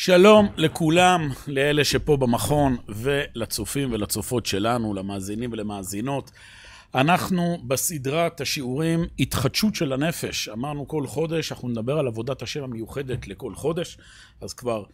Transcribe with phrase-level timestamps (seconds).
[0.00, 6.30] שלום לכולם, לאלה שפה במכון ולצופים ולצופות שלנו, למאזינים ולמאזינות.
[6.94, 10.48] אנחנו בסדרת השיעורים התחדשות של הנפש.
[10.48, 13.98] אמרנו כל חודש, אנחנו נדבר על עבודת השם המיוחדת לכל חודש,
[14.40, 14.84] אז כבר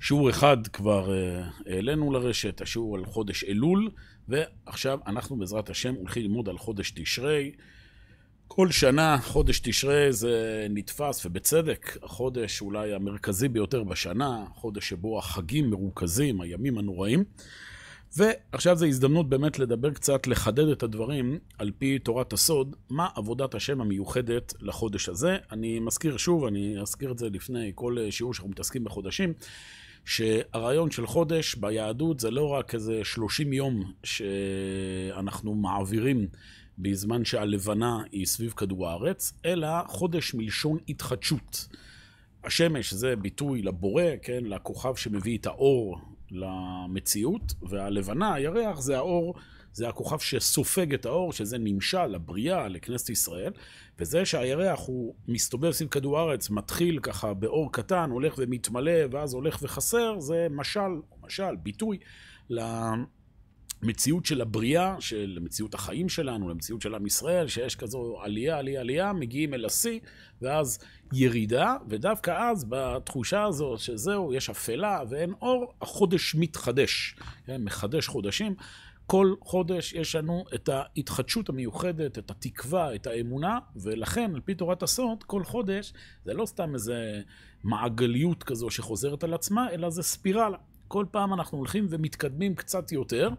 [0.00, 3.90] שיעור אחד כבר אה, העלינו לרשת, השיעור על חודש אלול,
[4.28, 7.52] ועכשיו אנחנו בעזרת השם הולכים ללמוד על חודש תשרי.
[8.52, 15.70] כל שנה, חודש תשרי זה נתפס, ובצדק, החודש אולי המרכזי ביותר בשנה, חודש שבו החגים
[15.70, 17.24] מרוכזים, הימים הנוראים.
[18.16, 23.54] ועכשיו זו הזדמנות באמת לדבר קצת, לחדד את הדברים על פי תורת הסוד, מה עבודת
[23.54, 25.36] השם המיוחדת לחודש הזה.
[25.52, 29.32] אני מזכיר שוב, אני אזכיר את זה לפני כל שיעור שאנחנו מתעסקים בחודשים,
[30.04, 36.26] שהרעיון של חודש ביהדות זה לא רק איזה 30 יום שאנחנו מעבירים
[36.82, 41.68] בזמן שהלבנה היא סביב כדור הארץ, אלא חודש מלשון התחדשות.
[42.44, 45.98] השמש זה ביטוי לבורא, כן, לכוכב שמביא את האור
[46.30, 49.34] למציאות, והלבנה, הירח, זה האור,
[49.72, 53.52] זה הכוכב שסופג את האור, שזה נמשל לבריאה, לכנסת ישראל,
[53.98, 59.58] וזה שהירח הוא מסתובב סביב כדור הארץ, מתחיל ככה באור קטן, הולך ומתמלא, ואז הולך
[59.62, 60.90] וחסר, זה משל,
[61.22, 61.98] משל, ביטוי
[63.82, 68.80] למציאות של הבריאה, של מציאות החיים שלנו, למציאות של עם ישראל, שיש כזו עלייה, עלייה,
[68.80, 70.00] עלייה, מגיעים אל השיא,
[70.42, 70.78] ואז
[71.12, 77.14] ירידה, ודווקא אז בתחושה הזו שזהו, יש אפלה ואין אור, החודש מתחדש,
[77.46, 78.54] כן, מחדש חודשים.
[79.06, 84.82] כל חודש יש לנו את ההתחדשות המיוחדת, את התקווה, את האמונה, ולכן, על פי תורת
[84.82, 85.92] הסוד, כל חודש
[86.24, 87.22] זה לא סתם איזה
[87.64, 90.56] מעגליות כזו שחוזרת על עצמה, אלא זה ספירלה.
[90.90, 93.30] כל פעם אנחנו הולכים ומתקדמים קצת יותר,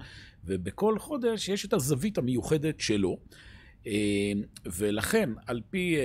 [0.45, 3.17] ובכל חודש יש את הזווית המיוחדת שלו.
[4.65, 5.97] ולכן, על פי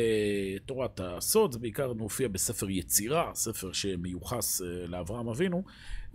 [0.67, 5.63] תורת הסוד, זה בעיקר מופיע בספר יצירה, ספר שמיוחס לאברהם אבינו,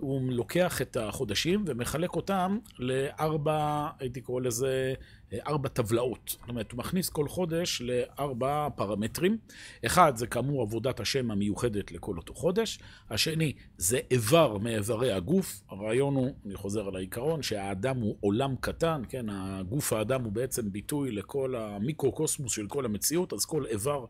[0.02, 4.94] הוא לוקח את החודשים ומחלק אותם לארבע, הייתי קורא לזה,
[5.48, 6.20] ארבע טבלאות.
[6.40, 9.38] זאת אומרת, הוא מכניס כל חודש לארבע פרמטרים.
[9.86, 12.80] אחד, זה כאמור עבודת השם המיוחדת לכל אותו חודש.
[13.10, 15.62] השני, זה איבר מאיברי הגוף.
[15.70, 19.26] הרעיון הוא, אני חוזר על העיקרון, שהאדם הוא עולם קטן, כן?
[19.30, 24.06] הגוף האדם הוא בעצם ביטוי לכל המיקרו-קוסמוס של כל המציאות, אז כל איבר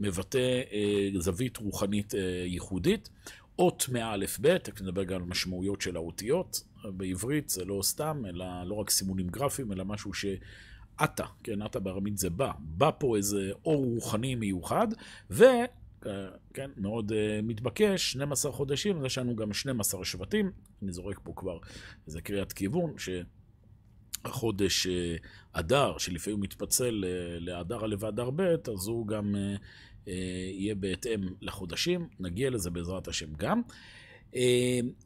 [0.00, 3.08] מבטא אה, זווית רוחנית אה, ייחודית.
[3.58, 6.62] אות מאלף ב', תכף נדבר גם על משמעויות של האותיות.
[6.84, 12.18] בעברית זה לא סתם, אלא לא רק סימונים גרפיים, אלא משהו שעתה, כן, עתה בארמית
[12.18, 12.52] זה בא.
[12.58, 14.88] בא פה איזה אור רוחני מיוחד,
[15.30, 15.44] ו...
[16.54, 20.50] כן, מאוד uh, מתבקש, 12 חודשים, יש לנו גם 12 שבטים.
[20.82, 21.58] אני זורק פה כבר
[22.06, 22.94] איזה קריאת כיוון,
[24.24, 24.90] שהחודש uh,
[25.52, 28.40] אדר, שלפעמים מתפצל uh, לאדר א' ואדר ב',
[28.74, 29.60] אז הוא גם uh,
[30.06, 33.62] יהיה בהתאם לחודשים, נגיע לזה בעזרת השם גם.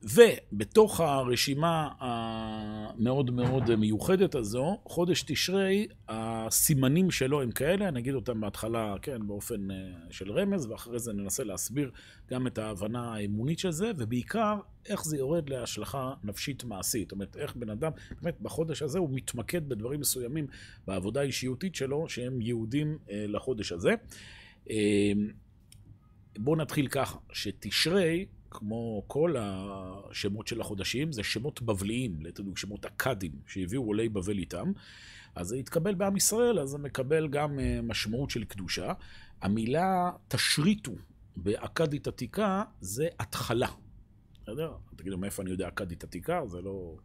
[0.03, 8.41] ובתוך הרשימה המאוד מאוד מיוחדת הזו, חודש תשרי, הסימנים שלו הם כאלה, אני אגיד אותם
[8.41, 9.69] בהתחלה, כן, באופן
[10.11, 11.91] של רמז, ואחרי זה ננסה להסביר
[12.31, 14.57] גם את ההבנה האמונית של זה, ובעיקר
[14.89, 17.09] איך זה יורד להשלכה נפשית מעשית.
[17.09, 17.93] זאת אומרת, איך בן אדם,
[18.23, 20.47] באמת, בחודש הזה הוא מתמקד בדברים מסוימים
[20.87, 23.95] בעבודה האישיותית שלו, שהם יהודים לחודש הזה.
[26.39, 33.33] בואו נתחיל ככה, שתשרי, כמו כל השמות של החודשים, זה שמות בבליים, לתדוק שמות אכדים,
[33.47, 34.73] שהביאו עולי בבל איתם.
[35.35, 38.93] אז זה התקבל בעם ישראל, אז זה מקבל גם משמעות של קדושה.
[39.43, 40.93] המילה תשריטו
[41.37, 43.69] באכדית עתיקה זה התחלה.
[44.43, 44.73] בסדר?
[44.97, 46.47] תגידו, מאיפה אני יודע אכדית עתיקה?
[46.47, 46.97] זה לא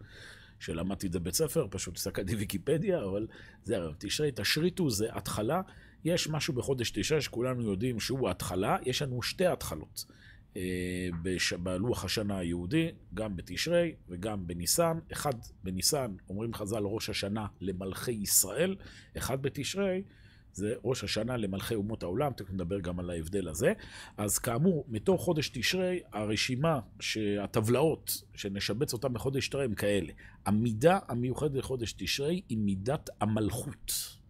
[0.60, 3.28] שלמדתי את זה בית ספר, פשוט הסתכלתי ויקיפדיה, אבל
[3.64, 3.96] זה הרב.
[3.98, 5.62] תשרי, תשריטו זה התחלה.
[6.06, 10.06] יש משהו בחודש תשעה שכולנו יודעים שהוא ההתחלה, יש לנו שתי התחלות.
[11.60, 15.00] בלוח השנה היהודי, גם בתשרי וגם בניסן.
[15.12, 15.34] אחד
[15.64, 18.76] בניסן, אומרים חז"ל, ראש השנה למלכי ישראל,
[19.18, 20.04] אחד בתשרי
[20.54, 23.74] זה ראש השנה למלכי אומות העולם, תכף נדבר גם על ההבדל הזה.
[24.18, 26.80] אז כאמור, מתוך חודש תשרי, הרשימה,
[27.42, 30.14] הטבלאות שנשבץ אותן בחודש תשרי הם כאלה.
[30.46, 34.23] המידה המיוחדת לחודש תשרי היא מידת המלכות.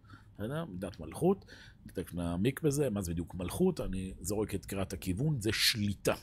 [0.68, 1.44] מידת מלכות,
[1.86, 6.14] תכף נעמיק בזה, מה זה בדיוק מלכות, אני זורק את קריאת הכיוון, זה שליטה.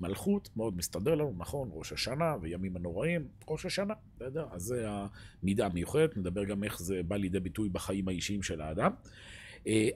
[0.00, 4.46] מלכות, מאוד מסתדר לנו, נכון, ראש השנה וימים הנוראים, ראש השנה, בסדר?
[4.50, 4.86] אז זה
[5.42, 8.92] המידה המיוחדת, נדבר גם איך זה בא לידי ביטוי בחיים האישיים של האדם.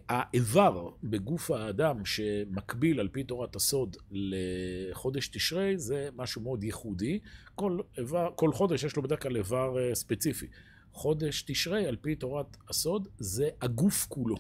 [0.09, 7.19] האיבר בגוף האדם שמקביל על פי תורת הסוד לחודש תשרי זה משהו מאוד ייחודי.
[7.55, 10.47] כל, איבר, כל חודש יש לו בדרך כלל איבר ספציפי.
[10.97, 14.37] חודש תשרי, על פי תורת הסוד, זה הגוף כולו.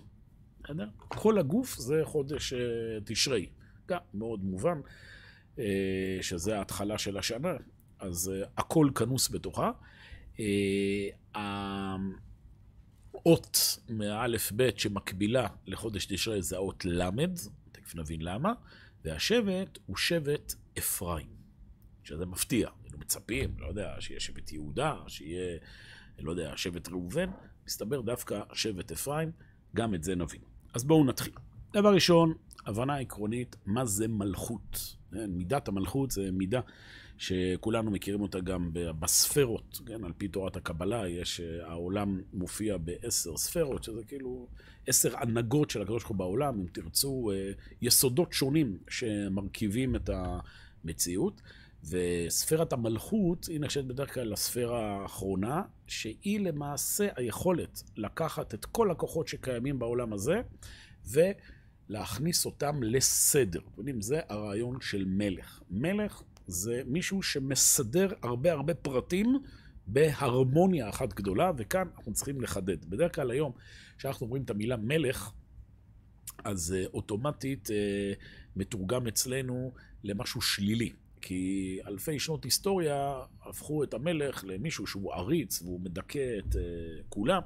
[0.65, 0.89] בסדר?
[0.99, 2.53] כל הגוף זה חודש
[3.05, 3.49] תשרי.
[3.89, 4.81] גם מאוד מובן.
[6.21, 7.53] שזה ההתחלה של השנה,
[7.99, 9.71] אז הכל כנוס בתוכה.
[13.15, 17.39] האות מאלף בית שמקבילה לחודש תשרי זה האות למד,
[17.73, 18.53] תכף נבין למה,
[19.05, 21.27] והשבט הוא שבט אפרים,
[22.05, 22.69] שזה מפתיע.
[22.85, 25.59] היינו מצפים, לא יודע, שיהיה שבט יהודה, שיהיה,
[26.19, 27.31] לא יודע, שבט ראובן,
[27.67, 29.31] מסתבר דווקא שבט אפרים,
[29.77, 30.41] גם את זה נבין.
[30.75, 31.33] אז בואו נתחיל.
[31.73, 32.35] דבר ראשון,
[32.67, 34.97] הבנה עקרונית, מה זה מלכות.
[35.13, 36.61] כן, מידת המלכות זה מידה
[37.19, 40.05] שכולנו מכירים אותה גם בספרות, כן?
[40.05, 44.49] על פי תורת הקבלה, יש, אה, העולם מופיע בעשר ספרות, שזה כאילו
[44.87, 47.53] עשר הנהגות של הקדוש ברוך הוא בעולם, אם תרצו, אה,
[47.83, 51.41] יסודות שונים שמרכיבים את המציאות.
[51.89, 59.29] וספירת המלכות היא נחשבת בדרך כלל לספירה האחרונה, שהיא למעשה היכולת לקחת את כל הכוחות
[59.29, 60.41] שקיימים בעולם הזה,
[61.05, 63.61] ולהכניס אותם לסדר.
[63.61, 65.61] אתם יודעים, זה הרעיון של מלך.
[65.71, 69.39] מלך זה מישהו שמסדר הרבה הרבה פרטים
[69.87, 72.85] בהרמוניה אחת גדולה, וכאן אנחנו צריכים לחדד.
[72.85, 73.53] בדרך כלל היום,
[73.99, 75.31] כשאנחנו אומרים את המילה מלך,
[76.45, 77.73] אז uh, אוטומטית uh,
[78.57, 79.73] מתורגם אצלנו
[80.05, 80.93] למשהו שלילי.
[81.27, 86.59] כי אלפי שנות היסטוריה הפכו את המלך למישהו שהוא עריץ והוא מדכא את uh,
[87.09, 87.43] כולם.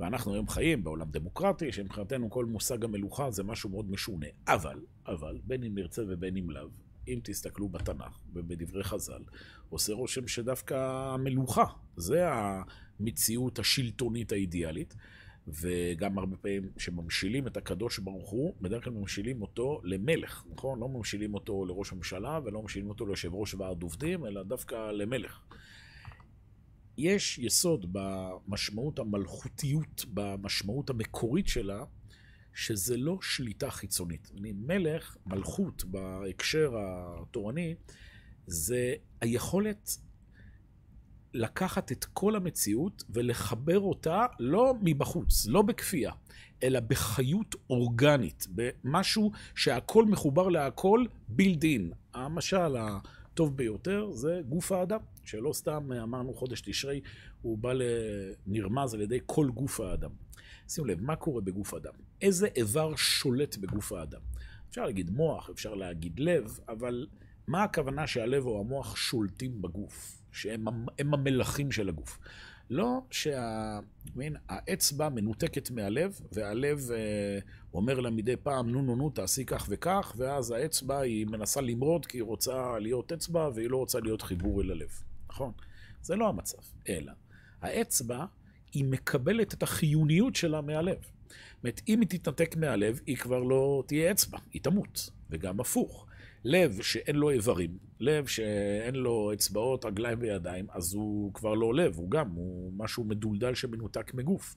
[0.00, 4.26] ואנחנו היום חיים בעולם דמוקרטי, שמבחינתנו כל מושג המלוכה זה משהו מאוד משונה.
[4.48, 6.68] אבל, אבל, בין אם נרצה ובין אם לאו,
[7.08, 9.22] אם תסתכלו בתנ"ך ובדברי חז"ל,
[9.68, 10.74] עושה רושם שדווקא
[11.14, 11.64] המלוכה,
[11.96, 12.28] זה
[13.00, 14.94] המציאות השלטונית האידיאלית.
[15.48, 20.80] וגם הרבה פעמים שממשילים את הקדוש ברוך הוא, בדרך כלל ממשילים אותו למלך, נכון?
[20.80, 25.40] לא ממשילים אותו לראש הממשלה ולא ממשילים אותו ליושב ראש ועד עובדים, אלא דווקא למלך.
[26.98, 31.84] יש יסוד במשמעות המלכותיות, במשמעות המקורית שלה,
[32.54, 34.30] שזה לא שליטה חיצונית.
[34.38, 37.74] אני מלך, מלכות בהקשר התורני,
[38.46, 39.98] זה היכולת
[41.34, 46.12] לקחת את כל המציאות ולחבר אותה לא מבחוץ, לא בכפייה,
[46.62, 51.92] אלא בחיות אורגנית, במשהו שהכל מחובר להכל בילד אין.
[52.14, 57.00] המשל הטוב ביותר זה גוף האדם, שלא סתם אמרנו חודש תשרי,
[57.42, 60.10] הוא בא לנרמז על ידי כל גוף האדם.
[60.68, 61.92] שימו לב, מה קורה בגוף האדם?
[62.22, 64.20] איזה איבר שולט בגוף האדם?
[64.70, 67.06] אפשר להגיד מוח, אפשר להגיד לב, אבל
[67.46, 70.23] מה הכוונה שהלב או המוח שולטים בגוף?
[70.34, 72.18] שהם המלכים של הגוף.
[72.70, 77.38] לא שהאצבע מנותקת מהלב, והלב אה,
[77.74, 82.06] אומר לה מדי פעם, נו נו נו, תעשי כך וכך, ואז האצבע היא מנסה למרוד
[82.06, 85.52] כי היא רוצה להיות אצבע והיא לא רוצה להיות חיבור אל הלב, נכון?
[86.02, 86.58] זה לא המצב,
[86.88, 87.12] אלא
[87.62, 88.24] האצבע
[88.72, 90.98] היא מקבלת את החיוניות שלה מהלב.
[91.00, 96.06] זאת אומרת, אם היא תתנתק מהלב, היא כבר לא תהיה אצבע, היא תמות, וגם הפוך.
[96.44, 101.96] לב שאין לו איברים, לב שאין לו אצבעות, רגליים וידיים, אז הוא כבר לא לב,
[101.96, 104.56] הוא גם, הוא משהו מדולדל שמנותק מגוף.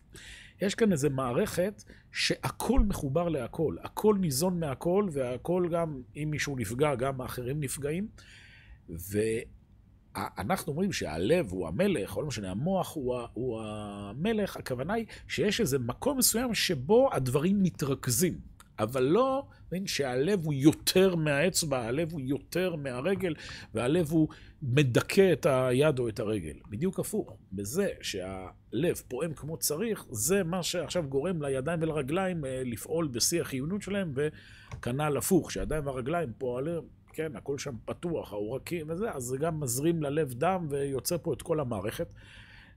[0.61, 6.95] יש כאן איזו מערכת שהכל מחובר להכל, הכל ניזון מהכל, והכל גם, אם מישהו נפגע,
[6.95, 8.07] גם האחרים נפגעים.
[8.89, 15.61] ואנחנו אומרים שהלב הוא המלך, או לא משנה, המוח הוא, הוא המלך, הכוונה היא שיש
[15.61, 18.56] איזה מקום מסוים שבו הדברים מתרכזים.
[18.79, 23.33] אבל לא מבין שהלב הוא יותר מהאצבע, הלב הוא יותר מהרגל,
[23.73, 24.27] והלב הוא
[24.61, 26.55] מדכא את היד או את הרגל.
[26.69, 27.37] בדיוק הפוך.
[27.51, 33.81] בזה שהלב פועם כמו צריך, זה מה שעכשיו גורם לידיים ולרגליים אה, לפעול בשיא החיונות
[33.81, 36.81] שלהם, וכנ"ל הפוך, שהידיים והרגליים פועלים,
[37.13, 41.41] כן, הכל שם פתוח, העורקים וזה, אז זה גם מזרים ללב דם ויוצר פה את
[41.41, 42.13] כל המערכת.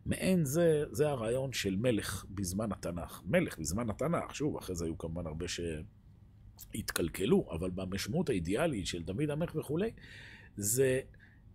[0.07, 3.23] מעין זה, זה הרעיון של מלך בזמן התנ"ך.
[3.27, 9.31] מלך בזמן התנ"ך, שוב, אחרי זה היו כמובן הרבה שהתקלקלו, אבל במשמעות האידיאלית של דוד
[9.31, 9.91] המלך וכולי,
[10.57, 11.01] זה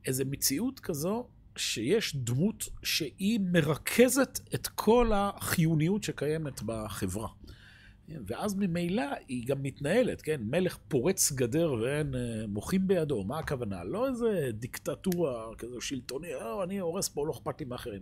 [0.06, 7.28] איזו מציאות כזו שיש דמות שהיא מרכזת את כל החיוניות שקיימת בחברה.
[8.26, 10.42] ואז ממילא היא גם מתנהלת, כן?
[10.44, 13.84] מלך פורץ גדר ואין אה, מוחים בידו, מה הכוונה?
[13.84, 18.02] לא איזה דיקטטורה כזו שלטוני, לא, אני הורס פה, לא אכפת לי מאחרים.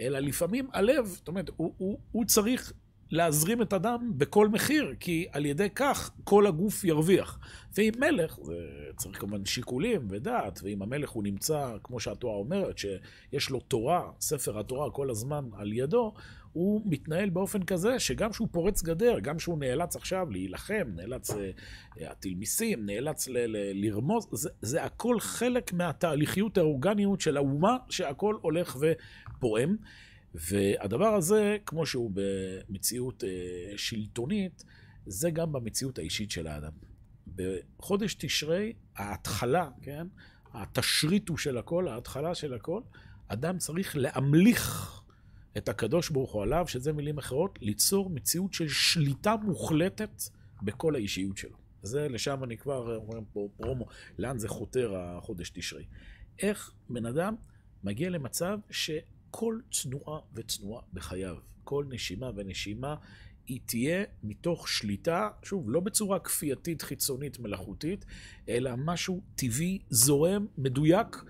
[0.00, 2.72] אלא לפעמים הלב, זאת אומרת, הוא, הוא, הוא צריך
[3.10, 7.38] להזרים את הדם בכל מחיר, כי על ידי כך כל הגוף ירוויח.
[7.76, 8.54] ואם מלך, זה
[8.96, 14.58] צריך כמובן שיקולים ודעת, ואם המלך הוא נמצא, כמו שהתורה אומרת, שיש לו תורה, ספר
[14.58, 16.14] התורה כל הזמן על ידו,
[16.52, 21.50] הוא מתנהל באופן כזה שגם שהוא פורץ גדר, גם שהוא נאלץ עכשיו להילחם, נאלץ אה,
[21.96, 28.36] להטיל מיסים, נאלץ ל- ל- לרמוז, זה, זה הכל חלק מהתהליכיות האורגניות של האומה, שהכל
[28.42, 29.76] הולך ופועם.
[30.36, 33.28] והדבר הזה, כמו שהוא במציאות אה,
[33.76, 34.64] שלטונית,
[35.06, 36.72] זה גם במציאות האישית של האדם.
[37.36, 40.06] בחודש תשרי, ההתחלה, כן?
[40.52, 42.80] התשריטו של הכל, ההתחלה של הכל,
[43.28, 44.92] אדם צריך להמליך
[45.56, 50.22] את הקדוש ברוך הוא עליו, שזה מילים אחרות, ליצור מציאות של שליטה מוחלטת
[50.62, 51.56] בכל האישיות שלו.
[51.82, 53.86] זה, לשם אני כבר אומר פה פרומו,
[54.18, 55.84] לאן זה חותר החודש תשרי.
[56.38, 57.34] איך בן אדם
[57.84, 58.58] מגיע למצב
[59.36, 62.94] שכל תנועה ותנועה בחייו, כל נשימה ונשימה,
[63.46, 68.04] היא תהיה מתוך שליטה, שוב, לא בצורה כפייתית, חיצונית, מלאכותית,
[68.48, 71.24] אלא משהו טבעי, זורם, מדויק.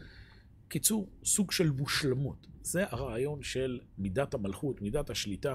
[0.68, 2.46] קיצור, סוג של מושלמות.
[2.62, 5.54] זה הרעיון של מידת המלכות, מידת השליטה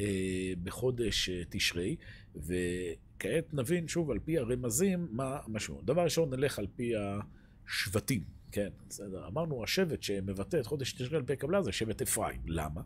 [0.00, 1.96] אה, בחודש אה, תשרי,
[2.36, 5.84] וכעת נבין שוב על פי הרמזים מה המשמעות.
[5.84, 9.26] דבר ראשון, נלך על פי השבטים, כן, בסדר.
[9.26, 12.40] אמרנו, השבט שמבטא את חודש תשרי על פי הקבלה זה שבט אפרים.
[12.46, 12.80] למה?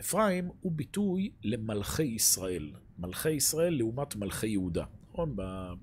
[0.00, 2.72] אפרים הוא ביטוי למלכי ישראל.
[2.98, 4.84] מלכי ישראל לעומת מלכי יהודה.
[5.10, 5.36] נכון?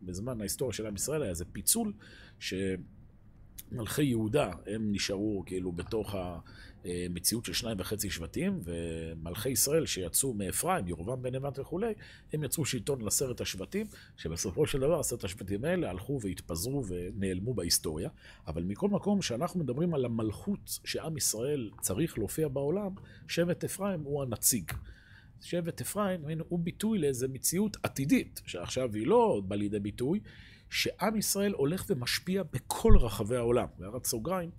[0.03, 1.93] בזמן ההיסטוריה של עם ישראל היה איזה פיצול,
[2.39, 6.15] שמלכי יהודה הם נשארו כאילו בתוך
[6.85, 11.93] המציאות של שניים וחצי שבטים, ומלכי ישראל שיצאו מאפרים, ירובעם בן נבט וכולי,
[12.33, 13.85] הם יצרו שלטון לעשרת השבטים,
[14.17, 18.09] שבסופו של דבר עשרת השבטים האלה הלכו והתפזרו ונעלמו בהיסטוריה.
[18.47, 22.91] אבל מכל מקום, כשאנחנו מדברים על המלכות שעם ישראל צריך להופיע בעולם,
[23.27, 24.71] שבט אפרים הוא הנציג.
[25.41, 30.19] שבט אפרים הוא ביטוי לאיזו מציאות עתידית, שעכשיו היא לא באה לידי ביטוי,
[30.69, 33.67] שעם ישראל הולך ומשפיע בכל רחבי העולם.
[33.79, 34.49] בהערת סוגריים,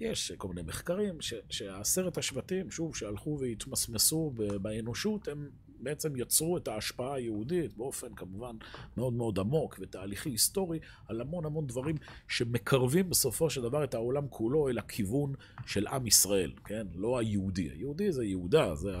[0.00, 1.18] יש כל מיני מחקרים
[1.50, 5.48] שעשרת השבטים, שוב, שהלכו והתמסמסו באנושות, הם
[5.80, 8.56] בעצם יצרו את ההשפעה היהודית באופן כמובן
[8.96, 11.96] מאוד מאוד עמוק ותהליכי היסטורי על המון המון דברים
[12.28, 15.34] שמקרבים בסופו של דבר את העולם כולו אל הכיוון
[15.66, 16.86] של עם ישראל, כן?
[16.94, 17.70] לא היהודי.
[17.70, 18.96] היהודי זה יהודה, זה,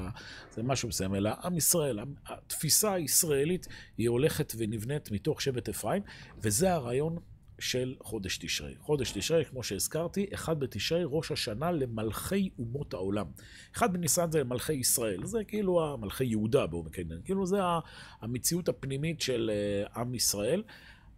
[0.50, 1.98] זה משהו מסוים, אלא עם ישראל.
[2.26, 3.66] התפיסה הישראלית
[3.98, 6.02] היא הולכת ונבנית מתוך שבט אפרים,
[6.38, 7.18] וזה הרעיון
[7.58, 8.74] של חודש תשרי.
[8.80, 13.26] חודש תשרי, כמו שהזכרתי, אחד בתשרי, ראש השנה למלכי אומות העולם.
[13.76, 17.58] אחד בניסן זה מלכי ישראל, זה כאילו המלכי יהודה בואו מקדם, כאילו זה
[18.20, 20.62] המציאות הפנימית של אה, עם ישראל.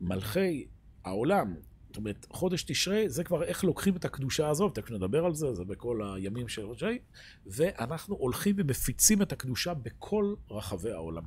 [0.01, 0.67] מלכי
[1.05, 1.55] העולם,
[1.89, 5.55] זאת אומרת, חודש תשרי זה כבר איך לוקחים את הקדושה הזאת, תכף נדבר על זה,
[5.55, 6.99] זה בכל הימים של חודשי,
[7.47, 11.23] ואנחנו הולכים ומפיצים את הקדושה בכל רחבי העולם.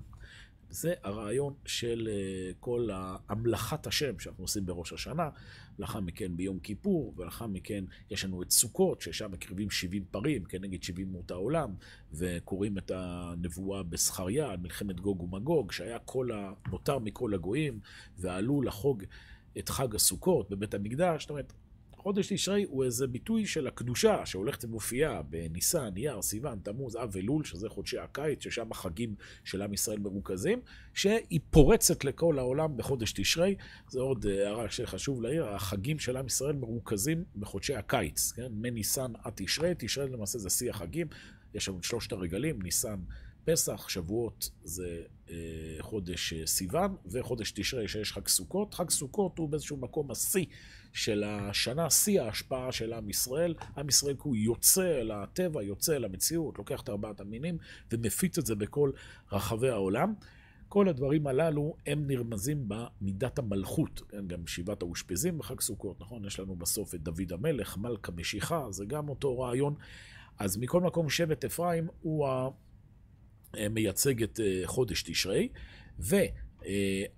[0.72, 2.90] זה הרעיון של אה, כל
[3.30, 5.30] המלאכת השם שאנחנו עושים בראש השנה,
[5.80, 10.84] לאחר מכן ביום כיפור, ולאחר מכן יש לנו את סוכות, ששם מקריבים 70 פרים כנגד
[10.84, 11.74] 70 מות העולם,
[12.14, 17.80] וקוראים את הנבואה בזכריה על מלחמת גוג ומגוג, שהיה כל הנותר מכל הגויים,
[18.18, 19.04] ועלו לחוג
[19.58, 21.22] את חג הסוכות בבית המקדש.
[21.22, 21.54] זאת אומרת,
[22.02, 27.44] חודש תשרי הוא איזה ביטוי של הקדושה שהולכת ומופיעה בניסן, אייר, סיוון, תמוז, אב אלול,
[27.44, 30.62] שזה חודשי הקיץ, ששם החגים של עם ישראל מרוכזים,
[30.94, 33.56] שהיא פורצת לכל העולם בחודש תשרי.
[33.90, 38.52] זו עוד הערה שחשוב להעיר, החגים של עם ישראל מרוכזים בחודשי הקיץ, כן?
[38.52, 41.08] מניסן עד תשרי, תשרי למעשה זה שיא החגים,
[41.54, 43.00] יש לנו את שלושת הרגלים, ניסן,
[43.46, 45.36] פסח, שבועות זה אה,
[45.80, 48.74] חודש אה, סיוון, וחודש תשרי שיש חג סוכות.
[48.74, 50.46] חג סוכות הוא באיזשהו מקום השיא
[50.94, 53.54] של השנה, שיא ההשפעה של עם ישראל.
[53.78, 57.58] עם ישראל הוא יוצא אל הטבע, יוצא אל המציאות, לוקח את ארבעת המינים
[57.92, 58.92] ומפיץ את זה בכל
[59.32, 60.14] רחבי העולם.
[60.68, 64.28] כל הדברים הללו הם נרמזים במידת המלכות, כן?
[64.28, 66.26] גם שבעת האושפזים בחג סוכות, נכון?
[66.26, 69.76] יש לנו בסוף את דוד המלך, מלכה משיחה, זה גם אותו רעיון.
[70.40, 72.28] אז מכל מקום שבט אפרים הוא
[73.70, 75.50] מייצג את אה, חודש תשרי,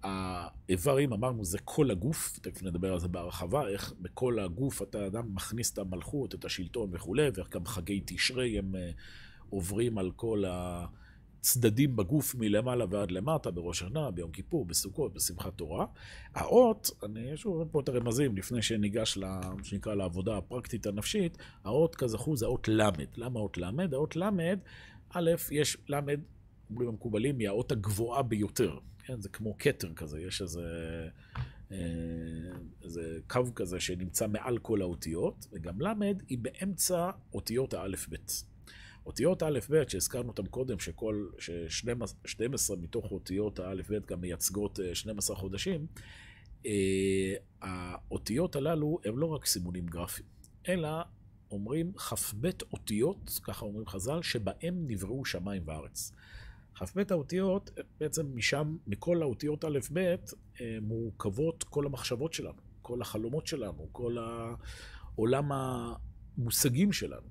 [0.01, 5.35] והאיברים, אמרנו, זה כל הגוף, תכף נדבר על זה בהרחבה, איך בכל הגוף אתה אדם
[5.35, 8.91] מכניס את המלכות, את השלטון וכולי, ואיך גם חגי תשרי הם אה,
[9.49, 10.43] עוברים על כל
[11.43, 15.85] הצדדים בגוף מלמעלה ועד למטה, בראש השנה, ביום כיפור, בסוכות, בשמחת תורה.
[16.35, 22.35] האות, אני שוב פה את הרמזים לפני שניגש, מה שנקרא, לעבודה הפרקטית הנפשית, האות כזכור
[22.35, 22.89] זה האות ל'.
[23.15, 23.65] למה האות ל'?
[23.91, 24.29] האות ל'
[25.13, 25.99] א', יש ל',
[26.69, 28.77] אומרים המקובלים, היא האות הגבוהה ביותר.
[29.05, 31.07] כן, זה כמו כתר כזה, יש איזה,
[31.71, 31.77] אה,
[32.83, 35.87] איזה קו כזה שנמצא מעל כל האותיות, וגם ל'
[36.27, 38.43] היא באמצע אותיות האלף-בית.
[39.05, 45.87] אותיות האלף-בית, שהזכרנו אותם קודם, שכל, ש-12 מתוך אותיות האלף-בית גם מייצגות 12 אה, חודשים,
[46.65, 50.27] אה, האותיות הללו הם לא רק סימונים גרפיים,
[50.67, 50.89] אלא
[51.53, 56.11] אומרים כ"ב אותיות, ככה אומרים חז"ל, שבהם נבראו שמיים וארץ.
[56.75, 57.69] כ"ב האותיות,
[57.99, 65.51] בעצם משם, מכל האותיות א'-ב', אה, מורכבות כל המחשבות שלנו, כל החלומות שלנו, כל העולם
[65.51, 67.27] המושגים שלנו.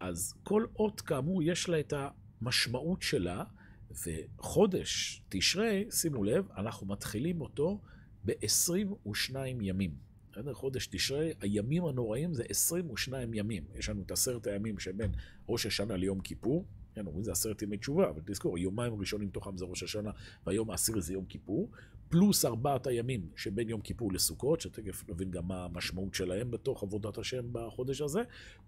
[0.00, 1.92] אז כל אות, כאמור, יש לה את
[2.40, 3.44] המשמעות שלה,
[3.90, 7.80] וחודש תשרי, שימו לב, אנחנו מתחילים אותו
[8.24, 10.05] ב-22 ימים.
[10.36, 10.54] בסדר?
[10.54, 13.64] חודש תשרי, הימים הנוראים זה 22 ימים.
[13.74, 15.10] יש לנו את עשרת הימים שבין
[15.48, 16.64] ראש השנה ליום כיפור.
[16.94, 20.10] כן, אומרים זה עשרת ימי תשובה, אבל תזכור, יומיים ראשונים תוכם זה ראש השנה,
[20.46, 21.70] והיום העשירי זה יום כיפור,
[22.08, 27.18] פלוס ארבעת הימים שבין יום כיפור לסוכות, שתכף נבין גם מה המשמעות שלהם בתוך עבודת
[27.18, 28.20] השם בחודש הזה,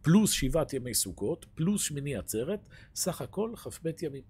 [0.02, 4.22] פלוס שבעת ימי סוכות, פלוס שמיני עצרת, סך הכל כ"ב ימים.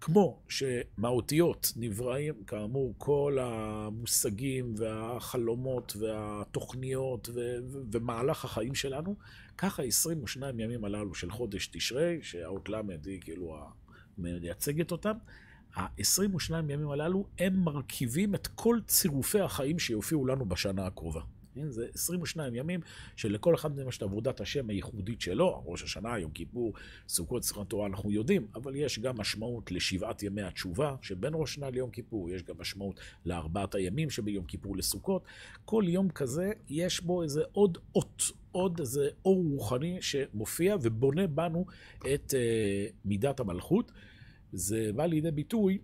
[0.00, 9.16] כמו שמהאותיות נבראים, כאמור, כל המושגים והחלומות והתוכניות ו- ו- ומהלך החיים שלנו,
[9.58, 12.74] ככה 22 ימים הללו של חודש תשרי, שהאות ל'
[13.06, 13.56] היא כאילו
[14.18, 15.14] מייצגת אותם,
[15.76, 21.20] ה-22 ימים הללו הם מרכיבים את כל צירופי החיים שיופיעו לנו בשנה הקרובה.
[21.58, 21.70] כן?
[21.70, 22.80] זה 22 ימים
[23.16, 26.72] שלכל אחד מהם יש את עבודת השם הייחודית שלו, ראש השנה, יום כיפור,
[27.08, 31.70] סוכות, שמחת תורה, אנחנו יודעים, אבל יש גם משמעות לשבעת ימי התשובה שבין ראש השנה
[31.70, 35.22] ליום כיפור, יש גם משמעות לארבעת הימים שביום כיפור לסוכות.
[35.64, 38.22] כל יום כזה יש בו איזה עוד אות,
[38.52, 41.66] עוד איזה אור רוחני שמופיע ובונה בנו
[42.14, 43.92] את uh, מידת המלכות.
[44.52, 45.78] זה בא לידי ביטוי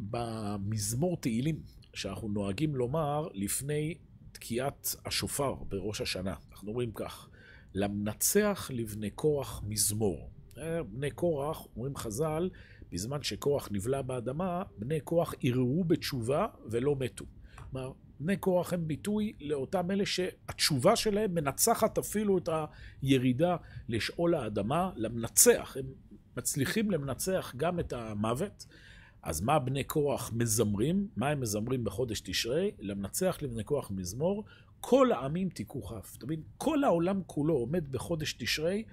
[0.00, 1.60] במזמור תהילים,
[1.94, 3.94] שאנחנו נוהגים לומר לפני
[4.36, 6.34] תקיעת השופר בראש השנה.
[6.52, 7.28] אנחנו אומרים כך,
[7.74, 10.30] למנצח לבני קורח מזמור.
[10.58, 12.50] אה, בני קורח, אומרים חז"ל,
[12.92, 17.24] בזמן שקורח נבלע באדמה, בני קורח ערערו בתשובה ולא מתו.
[17.70, 22.48] כלומר, בני קורח הם ביטוי לאותם אלה שהתשובה שלהם מנצחת אפילו את
[23.02, 23.56] הירידה
[23.88, 25.76] לשאול האדמה, למנצח.
[25.80, 25.86] הם
[26.36, 28.66] מצליחים למנצח גם את המוות.
[29.26, 31.08] אז מה בני כוח מזמרים?
[31.16, 32.70] מה הם מזמרים בחודש תשרי?
[32.78, 34.44] למנצח לבני כוח מזמור,
[34.80, 36.14] כל העמים תיקחו כף.
[36.18, 36.42] אתה מבין?
[36.56, 38.84] כל העולם כולו עומד בחודש תשרי,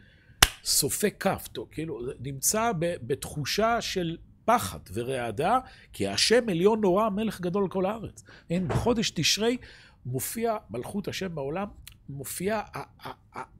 [0.64, 1.48] סופי כף.
[1.72, 5.60] כאילו, נמצא בתחושה של פחד ורעדה,
[5.94, 8.24] כי השם עליון נורא, מלך גדול לכל הארץ.
[8.50, 9.58] אין, בחודש תשרי
[10.06, 11.68] מופיע מלכות השם בעולם,
[12.10, 12.62] מופיעה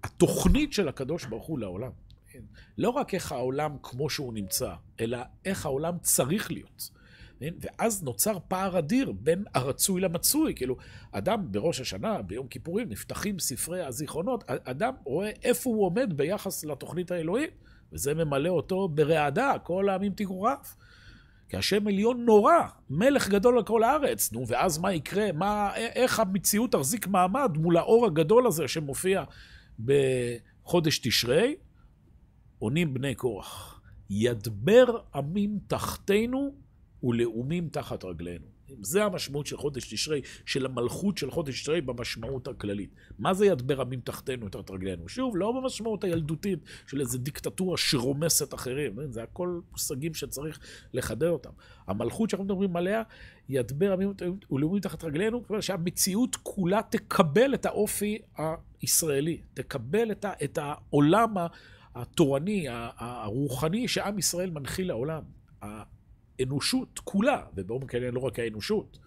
[0.04, 1.92] התוכנית של הקדוש ברוך הוא לעולם.
[2.34, 2.40] כן?
[2.78, 6.90] לא רק איך העולם כמו שהוא נמצא, אלא איך העולם צריך להיות.
[7.40, 7.54] כן?
[7.60, 10.56] ואז נוצר פער אדיר בין הרצוי למצוי.
[10.56, 10.78] כאילו,
[11.12, 17.12] אדם בראש השנה, ביום כיפורים, נפתחים ספרי הזיכרונות, אדם רואה איפה הוא עומד ביחס לתוכנית
[17.12, 17.52] האלוהית,
[17.94, 20.76] וזה ממלא אותו ברעדה, כל העמים תגורף.
[21.50, 22.54] כי השם עליון נורא,
[22.90, 24.32] מלך גדול על כל הארץ.
[24.32, 25.32] נו, ואז מה יקרה?
[25.32, 29.24] מה, איך המציאות תחזיק מעמד מול האור הגדול הזה שמופיע
[29.80, 31.56] בחודש תשרי?
[32.64, 36.56] עונים בני קורח, ידבר עמים תחתינו
[37.04, 38.46] ולאומים תחת רגלינו.
[38.82, 42.96] זה המשמעות של חודש תשרי, של המלכות של חודש תשרי במשמעות הכללית.
[43.20, 45.10] מה זה ידבר עמים תחתינו תחת רגלינו?
[45.10, 48.96] שוב, לא במשמעות הילדותית של איזו דיקטטורה שרומסת אחרים.
[49.10, 50.60] זה הכל מושגים שצריך
[50.94, 51.52] לחדד אותם.
[51.88, 53.04] המלכות שאנחנו מדברים עליה,
[53.50, 54.14] ידבר עמים
[54.52, 58.18] ולאומים תחת רגלינו, כלומר שהמציאות כולה תקבל את האופי
[58.82, 60.12] הישראלי, תקבל
[60.44, 61.48] את העולם ה...
[61.96, 62.66] התורני,
[62.98, 65.24] הרוחני, שעם ישראל מנחיל לעולם.
[65.62, 69.00] האנושות כולה, ובאופן כאלה לא רק האנושות,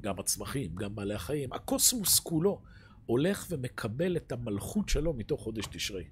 [0.00, 2.62] גם הצמחים, גם בעלי החיים, הקוסמוס כולו
[3.06, 6.04] הולך ומקבל את המלכות שלו מתוך חודש תשרי.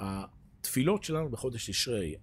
[0.00, 2.14] התפילות שלנו בחודש תשרי,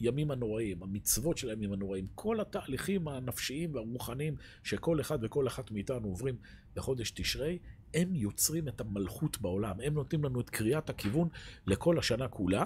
[0.00, 6.08] הימים הנוראים, המצוות של הימים הנוראים, כל התהליכים הנפשיים והרוחניים שכל אחד וכל אחת מאיתנו
[6.08, 6.36] עוברים
[6.74, 7.58] בחודש תשרי,
[7.94, 11.28] הם יוצרים את המלכות בעולם, הם נותנים לנו את קריאת הכיוון
[11.66, 12.64] לכל השנה כולה.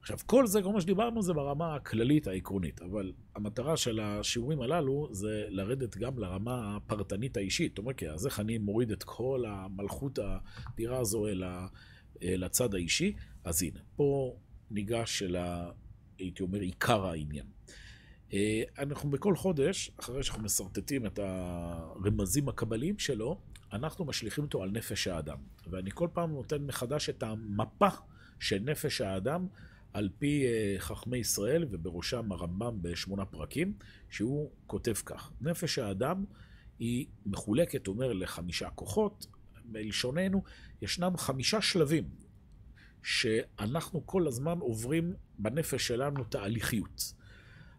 [0.00, 5.44] עכשיו, כל זה, כמו שדיברנו, זה ברמה הכללית העקרונית, אבל המטרה של השיעורים הללו זה
[5.48, 7.78] לרדת גם לרמה הפרטנית האישית.
[7.78, 11.26] אומרת, אז איך אני מוריד את כל המלכות האדירה הזו
[12.22, 13.12] אל, הצד האישי?
[13.44, 14.36] אז הנה, פה
[14.70, 15.70] ניגש אל, ה,
[16.18, 17.46] הייתי אומר, עיקר העניין.
[18.32, 23.40] אה, אנחנו בכל חודש, אחרי שאנחנו משרטטים את הרמזים הקבליים שלו,
[23.72, 25.38] אנחנו משליכים אותו על נפש האדם.
[25.70, 27.88] ואני כל פעם נותן מחדש את המפה
[28.40, 29.46] של נפש האדם
[29.92, 33.74] על פי אה, חכמי ישראל, ובראשם הרמב"ם בשמונה פרקים,
[34.10, 36.24] שהוא כותב כך: נפש האדם
[36.78, 39.26] היא מחולקת, אומר, לחמישה כוחות.
[39.64, 40.42] בלשוננו,
[40.82, 42.04] ישנם חמישה שלבים
[43.02, 47.14] שאנחנו כל הזמן עוברים בנפש שלנו תהליכיות.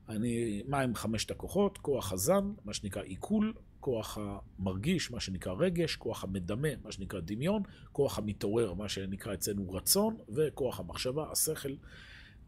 [0.10, 1.78] אני, מה הם חמשת הכוחות?
[1.78, 3.54] כוח הזן, מה שנקרא עיכול,
[3.84, 9.72] כוח המרגיש, מה שנקרא רגש, כוח המדמה, מה שנקרא דמיון, כוח המתעורר, מה שנקרא אצלנו
[9.72, 11.76] רצון, וכוח המחשבה, השכל,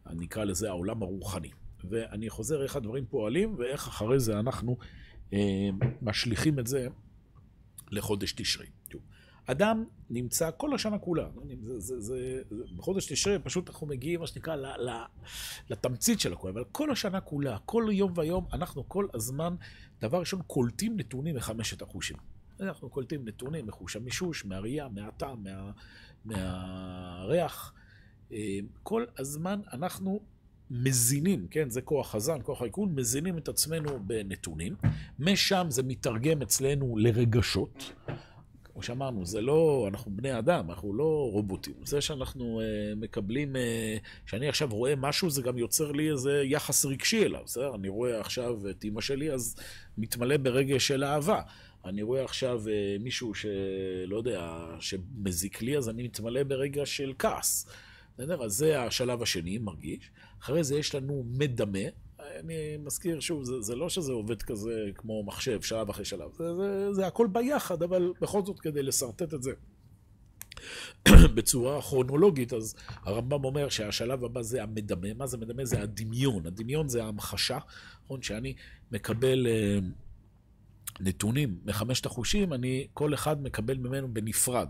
[0.06, 1.50] נקרא לזה העולם הרוחני.
[1.84, 4.76] ואני חוזר איך הדברים פועלים, ואיך אחרי זה אנחנו
[5.32, 5.68] אה,
[6.02, 6.88] משליכים את זה
[7.90, 8.66] לחודש תשרי.
[9.46, 11.28] אדם נמצא כל השנה כולה.
[11.60, 15.04] זה, זה, זה, זה, בחודש תשרי פשוט אנחנו מגיעים, מה שנקרא, ל, ל,
[15.70, 19.54] לתמצית של הכול, אבל כל השנה כולה, כל יום ויום, אנחנו כל הזמן,
[20.00, 22.16] דבר ראשון, קולטים נתונים מחמשת החושים.
[22.60, 25.70] אנחנו קולטים נתונים מחוש המישוש, מהראייה, מהטעם, מה,
[26.24, 27.74] מהריח.
[28.32, 30.20] אה, כל הזמן אנחנו
[30.70, 34.74] מזינים, כן, זה כוח חזן, כוח האיכון, מזינים את עצמנו בנתונים.
[35.18, 37.92] משם זה מתרגם אצלנו לרגשות.
[38.76, 41.74] כמו שאמרנו, זה לא, אנחנו בני אדם, אנחנו לא רובוטים.
[41.84, 43.58] זה שאנחנו uh, מקבלים, uh,
[44.26, 47.74] שאני עכשיו רואה משהו, זה גם יוצר לי איזה יחס רגשי אליו, בסדר?
[47.74, 49.56] אני רואה עכשיו את אימא שלי, אז
[49.98, 51.40] מתמלא ברגש של אהבה.
[51.84, 57.66] אני רואה עכשיו uh, מישהו שלא יודע, שמזיק לי, אז אני מתמלא ברגע של כעס.
[58.14, 58.44] בסדר?
[58.44, 60.10] אז זה השלב השני, מרגיש.
[60.40, 61.88] אחרי זה יש לנו מדמה.
[62.40, 66.30] אני מזכיר שוב, זה, זה לא שזה עובד כזה כמו מחשב, שלב אחרי שלב.
[66.32, 69.52] זה, זה, זה הכל ביחד, אבל בכל זאת כדי לשרטט את זה
[71.34, 75.14] בצורה כרונולוגית, אז הרמב"ם אומר שהשלב הבא זה המדמה.
[75.14, 75.64] מה זה מדמה?
[75.64, 76.46] זה הדמיון.
[76.46, 77.58] הדמיון זה ההמחשה,
[78.04, 78.22] נכון?
[78.22, 78.54] שאני
[78.92, 79.46] מקבל...
[79.46, 79.84] Uh,
[81.00, 84.68] נתונים מחמשת החושים, אני, כל אחד מקבל ממנו בנפרד.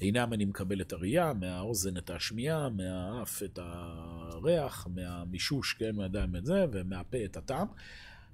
[0.00, 6.46] מהעיניים אני מקבל את הראייה, מהאוזן את השמיעה, מהאף את הריח, מהמישוש, כן, מהידיים את
[6.46, 7.66] זה, ומהפה את הטעם.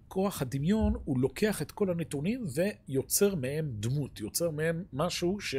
[0.09, 2.45] כוח הדמיון, הוא לוקח את כל הנתונים
[2.89, 5.55] ויוצר מהם דמות, יוצר מהם משהו ש...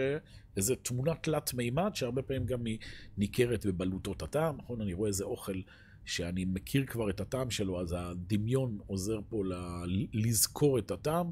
[0.57, 2.77] איזו תמונה תלת מימד, שהרבה פעמים גם היא
[3.17, 4.57] ניכרת בבלוטות הטעם.
[4.57, 5.61] נכון, אני רואה איזה אוכל
[6.05, 11.31] שאני מכיר כבר את הטעם שלו, אז הדמיון עוזר פה ל- לזכור את הטעם,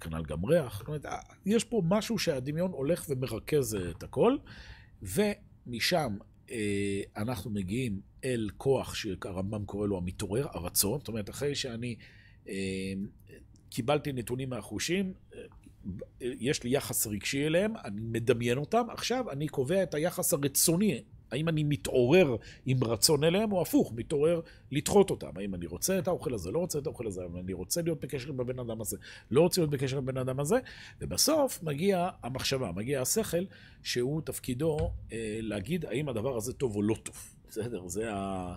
[0.00, 0.78] כנ"ל גם ריח.
[0.78, 1.04] זאת אומרת,
[1.46, 4.36] יש פה משהו שהדמיון הולך ומרכז את הכל,
[5.02, 6.16] ומשם
[6.50, 10.98] אה, אנחנו מגיעים אל כוח שהרמב"ם קורא לו המתעורר, הרצון.
[10.98, 11.96] זאת אומרת, אחרי שאני
[12.48, 12.92] אה,
[13.70, 15.12] קיבלתי נתונים מהחושים,
[16.20, 21.48] יש לי יחס רגשי אליהם, אני מדמיין אותם, עכשיו אני קובע את היחס הרצוני האם
[21.48, 22.36] אני מתעורר
[22.66, 25.30] עם רצון אליהם, או הפוך, מתעורר לדחות אותם.
[25.36, 28.00] האם אני רוצה את האוכל הזה, לא רוצה את האוכל הזה, האם אני רוצה להיות
[28.00, 28.96] בקשר עם הבן אדם הזה,
[29.30, 30.56] לא רוצה להיות בקשר עם הבן אדם הזה,
[31.00, 33.44] ובסוף מגיע המחשבה, מגיע השכל,
[33.82, 37.16] שהוא תפקידו אה, להגיד האם הדבר הזה טוב או לא טוב.
[37.48, 37.88] בסדר?
[37.88, 38.54] זה ה...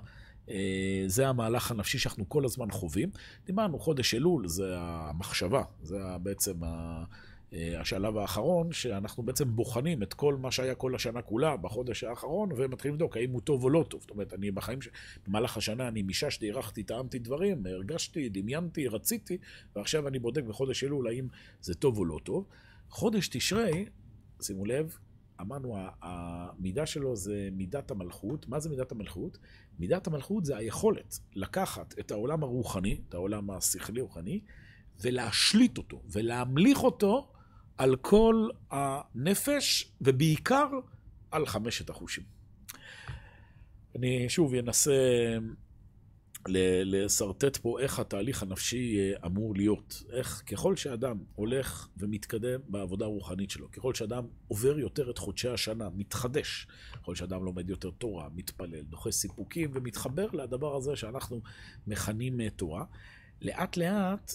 [0.50, 3.10] אה, זה המהלך הנפשי שאנחנו כל הזמן חווים.
[3.46, 7.04] דיברנו חודש אלול, זה המחשבה, זה בעצם ה...
[7.54, 12.50] אה, השלב האחרון, שאנחנו בעצם בוחנים את כל מה שהיה כל השנה כולה בחודש האחרון,
[12.58, 14.02] ומתחילים לבדוק האם הוא טוב או לא טוב.
[14.02, 14.88] זאת אומרת, אני בחיים, ש...
[15.28, 19.38] במהלך השנה אני מיששתי, אירחתי, טעמתי דברים, הרגשתי, דמיינתי, רציתי,
[19.76, 21.28] ועכשיו אני בודק בחודש אלול האם
[21.62, 22.46] זה טוב או לא טוב.
[22.90, 23.86] חודש תשרי,
[24.42, 24.98] שימו לב,
[25.42, 28.48] אמרנו, המידה שלו זה מידת המלכות.
[28.48, 29.38] מה זה מידת המלכות?
[29.80, 34.42] מידת המלכות זה היכולת לקחת את העולם הרוחני, את העולם השכלי-רוחני,
[35.02, 37.32] ולהשליט אותו, ולהמליך אותו
[37.80, 40.68] על כל הנפש, ובעיקר
[41.32, 42.24] על חמשת החושים.
[43.96, 44.92] אני שוב אנסה
[46.48, 50.04] לשרטט פה איך התהליך הנפשי אה, אמור להיות.
[50.12, 55.90] איך ככל שאדם הולך ומתקדם בעבודה הרוחנית שלו, ככל שאדם עובר יותר את חודשי השנה,
[55.90, 61.42] מתחדש, ככל שאדם לומד יותר תורה, מתפלל, דוחה סיפוקים ומתחבר לדבר הזה שאנחנו
[61.88, 62.86] מכנים אה, תורה,
[63.42, 64.32] לאט לאט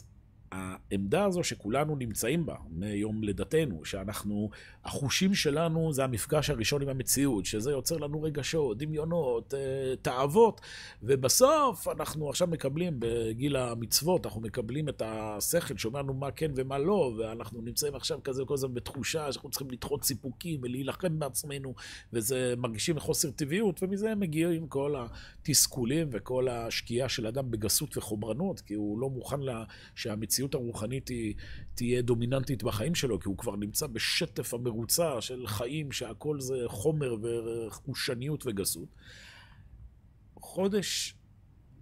[0.54, 4.50] העמדה הזו שכולנו נמצאים בה מיום לידתנו, שאנחנו,
[4.84, 10.60] החושים שלנו זה המפגש הראשון עם המציאות, שזה יוצר לנו רגשות, דמיונות, אה, תאוות,
[11.02, 16.78] ובסוף אנחנו עכשיו מקבלים, בגיל המצוות, אנחנו מקבלים את השכל שאומר לנו מה כן ומה
[16.78, 21.74] לא, ואנחנו נמצאים עכשיו כזה כל הזמן בתחושה שאנחנו צריכים לדחות סיפוקים ולהילחם בעצמנו,
[22.12, 28.74] וזה מרגישים חוסר טבעיות, ומזה מגיעים כל התסכולים וכל השקיעה של אדם בגסות וחומרנות, כי
[28.74, 29.64] הוא לא מוכן לה,
[29.94, 30.43] שהמציאות...
[30.44, 31.34] המציאות הרוחנית היא
[31.74, 37.16] תהיה דומיננטית בחיים שלו, כי הוא כבר נמצא בשטף המרוצה של חיים שהכל זה חומר
[37.22, 38.88] וחושניות וגסות.
[40.36, 41.14] חודש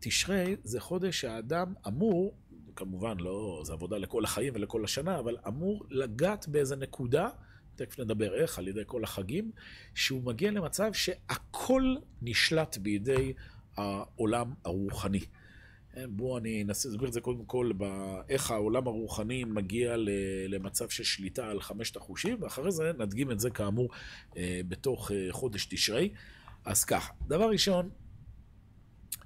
[0.01, 2.35] תשרי זה חודש שהאדם אמור,
[2.77, 7.29] כמובן לא, זה עבודה לכל החיים ולכל השנה, אבל אמור לגעת באיזה נקודה,
[7.77, 9.51] תכף נדבר איך, על ידי כל החגים,
[9.95, 13.33] שהוא מגיע למצב שהכל נשלט בידי
[13.77, 15.21] העולם הרוחני.
[15.95, 17.71] כן, בואו אני אנסה להסביר את זה קודם כל,
[18.29, 19.95] איך העולם הרוחני מגיע
[20.49, 23.89] למצב של שליטה על חמשת החושים, ואחרי זה נדגים את זה כאמור
[24.37, 26.11] אה, בתוך אה, חודש תשרי.
[26.65, 27.91] אז ככה, דבר ראשון,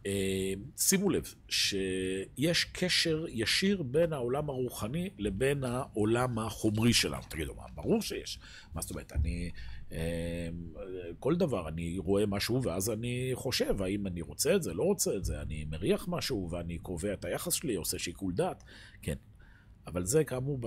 [0.07, 7.23] אה, שימו לב שיש קשר ישיר בין העולם הרוחני לבין העולם החומרי שלנו.
[7.29, 8.39] תגידו, מה, ברור שיש.
[8.75, 9.51] מה זאת אומרת, אני...
[9.93, 9.99] אמ,
[11.19, 15.17] כל דבר, אני רואה משהו ואז אני חושב האם אני רוצה את זה, לא רוצה
[15.17, 18.65] את זה, אני מריח משהו ואני קובע את היחס שלי, עושה שיקול דעת,
[19.03, 19.15] כן.
[19.87, 20.59] אבל זה כאמור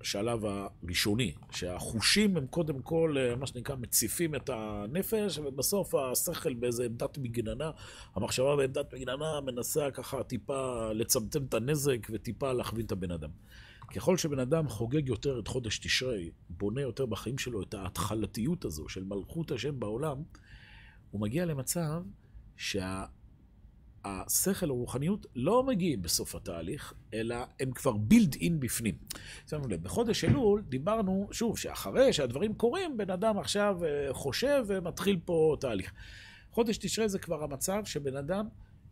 [0.00, 6.84] השלב הראשוני, שהחושים הם קודם כל, אה, מה שנקרא, מציפים את הנפש, ובסוף השכל באיזה
[6.84, 7.70] עמדת מגננה,
[8.14, 13.30] המחשבה בעמדת מגננה מנסה ככה טיפה לצמצם את הנזק וטיפה להכווין את הבן אדם.
[13.94, 18.88] ככל שבן אדם חוגג יותר את חודש תשרי, בונה יותר בחיים שלו את ההתחלתיות הזו
[18.88, 20.22] של מלכות השם בעולם,
[21.10, 22.02] הוא מגיע למצב
[22.56, 23.04] שה...
[24.04, 28.94] השכל הרוחניות לא מגיעים בסוף התהליך, אלא הם כבר בילד אין בפנים.
[29.46, 35.20] שמנו לב, בחודש אלול דיברנו, שוב, שאחרי שהדברים קורים, בן אדם עכשיו אה, חושב ומתחיל
[35.24, 35.92] פה תהליך.
[36.50, 38.46] חודש תשרי זה כבר המצב שבן אדם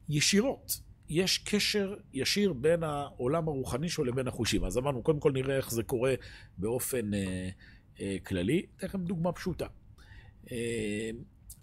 [0.09, 4.65] ישירות, יש קשר ישיר בין העולם הרוחני שלו לבין החושים.
[4.65, 6.15] אז אמרנו, קודם כל נראה איך זה קורה
[6.59, 7.49] באופן אה,
[8.01, 8.67] אה, כללי.
[8.77, 9.67] אתן לכם דוגמה פשוטה.
[10.53, 11.11] אה,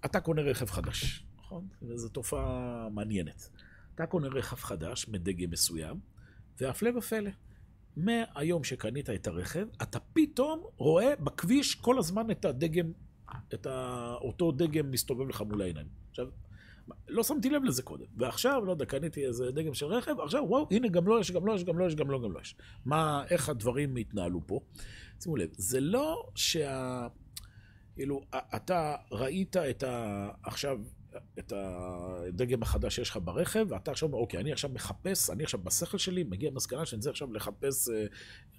[0.05, 1.25] אתה קונה רכב חדש.
[1.39, 1.67] נכון?
[1.81, 3.49] וזו תופעה מעניינת.
[3.95, 5.99] אתה קונה רכב חדש מדגם מסוים,
[6.61, 7.31] והפלא ופלא,
[7.97, 12.91] מהיום שקנית את הרכב, אתה פתאום רואה בכביש כל הזמן את הדגם,
[13.53, 13.67] את
[14.21, 15.87] אותו דגם מסתובב לך מול העיניים.
[16.09, 16.27] עכשיו,
[17.07, 20.67] לא שמתי לב לזה קודם, ועכשיו, לא יודע, קניתי איזה דגם של רכב, עכשיו, וואו,
[20.71, 22.55] הנה, גם לא יש, גם לא יש, גם לא יש, גם לא, גם לא יש.
[22.85, 24.59] מה, איך הדברים התנהלו פה?
[25.19, 27.07] שימו לב, זה לא שה...
[27.95, 28.21] כאילו,
[28.55, 30.29] אתה ראית את ה...
[30.43, 30.79] עכשיו,
[31.39, 35.59] את הדגם החדש שיש לך ברכב, ואתה עכשיו אומר, אוקיי, אני עכשיו מחפש, אני עכשיו
[35.59, 38.05] בשכל שלי מגיע למסקנה שאני צריך עכשיו לחפש אה,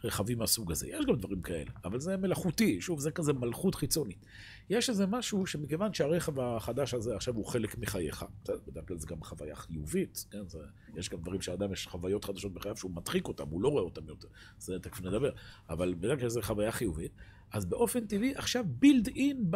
[0.05, 0.88] רכבים מהסוג הזה.
[0.88, 4.27] יש גם דברים כאלה, אבל זה מלאכותי, שוב, זה כזה מלכות חיצונית.
[4.71, 8.25] יש איזה משהו שמכיוון שהרכב החדש הזה עכשיו הוא חלק מחייך,
[8.66, 10.49] בדרך כלל זה גם חוויה חיובית, כן?
[10.49, 10.59] זה,
[10.97, 14.09] יש גם דברים שאדם יש חוויות חדשות בחייו שהוא מדחיק אותם, הוא לא רואה אותם
[14.09, 15.31] יותר, זה תכף נדבר,
[15.68, 17.12] אבל בדרך כלל זה חוויה חיובית.
[17.53, 19.51] אז באופן טבעי, עכשיו בילד אין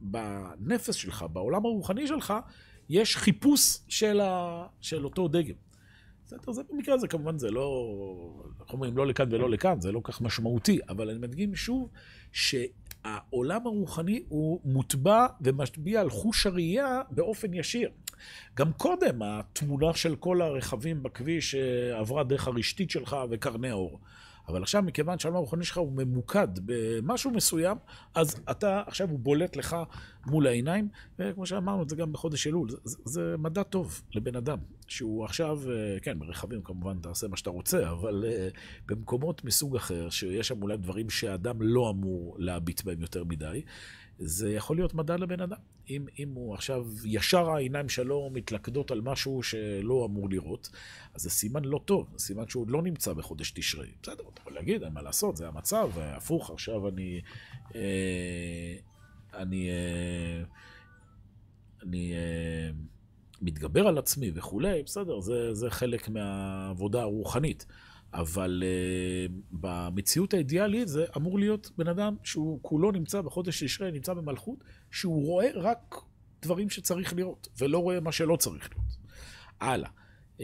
[0.00, 2.34] בנפש שלך, בעולם הרוחני שלך,
[2.88, 5.54] יש חיפוש של, ה, של אותו דגם.
[6.26, 7.96] בסדר, זה במקרה הזה כמובן זה לא,
[8.60, 11.88] איך אומרים, לא לכאן ולא לכאן, זה לא כך משמעותי, אבל אני מדגים שוב
[12.32, 17.90] שהעולם הרוחני הוא מוטבע ומשפיע על חוש הראייה באופן ישיר.
[18.56, 24.00] גם קודם התמונה של כל הרכבים בכביש אה, עברה דרך הרשתית שלך וקרני האור.
[24.48, 27.76] אבל עכשיו, מכיוון שהעולם הרוחני שלך הוא ממוקד במשהו מסוים,
[28.14, 29.76] אז אתה, עכשיו הוא בולט לך
[30.26, 35.24] מול העיניים, וכמו שאמרנו, זה גם בחודש אלול, זה, זה, מדע טוב לבן אדם, שהוא
[35.24, 40.48] עכשיו, אה, כן, ברכבים כמובן תעשה מה שאתה רוצה, אבל uh, במקומות מסוג אחר, שיש
[40.48, 43.62] שם אולי דברים שאדם לא אמור להביט בהם יותר מדי,
[44.18, 45.56] זה יכול להיות מדע לבן אדם.
[45.90, 50.70] אם, אם הוא עכשיו, ישר העיניים שלו מתלכדות על משהו שלא אמור לראות,
[51.14, 53.90] אז זה סימן לא טוב, זה סימן שהוא לא נמצא בחודש תשרי.
[54.02, 57.20] בסדר, אתה יכול להגיד, אין מה לעשות, זה המצב, הפוך, עכשיו אני...
[57.74, 58.74] אה,
[59.34, 59.70] אני...
[59.70, 60.42] אה,
[61.82, 62.12] אני...
[62.12, 62.70] אה,
[63.42, 67.66] מתגבר על עצמי וכולי, בסדר, זה, זה חלק מהעבודה הרוחנית.
[68.14, 74.14] אבל uh, במציאות האידיאלית זה אמור להיות בן אדם שהוא כולו נמצא בחודש תשרי, נמצא
[74.14, 75.94] במלכות, שהוא רואה רק
[76.42, 78.96] דברים שצריך לראות, ולא רואה מה שלא צריך לראות.
[79.60, 79.90] הלאה.
[80.38, 80.42] Uh,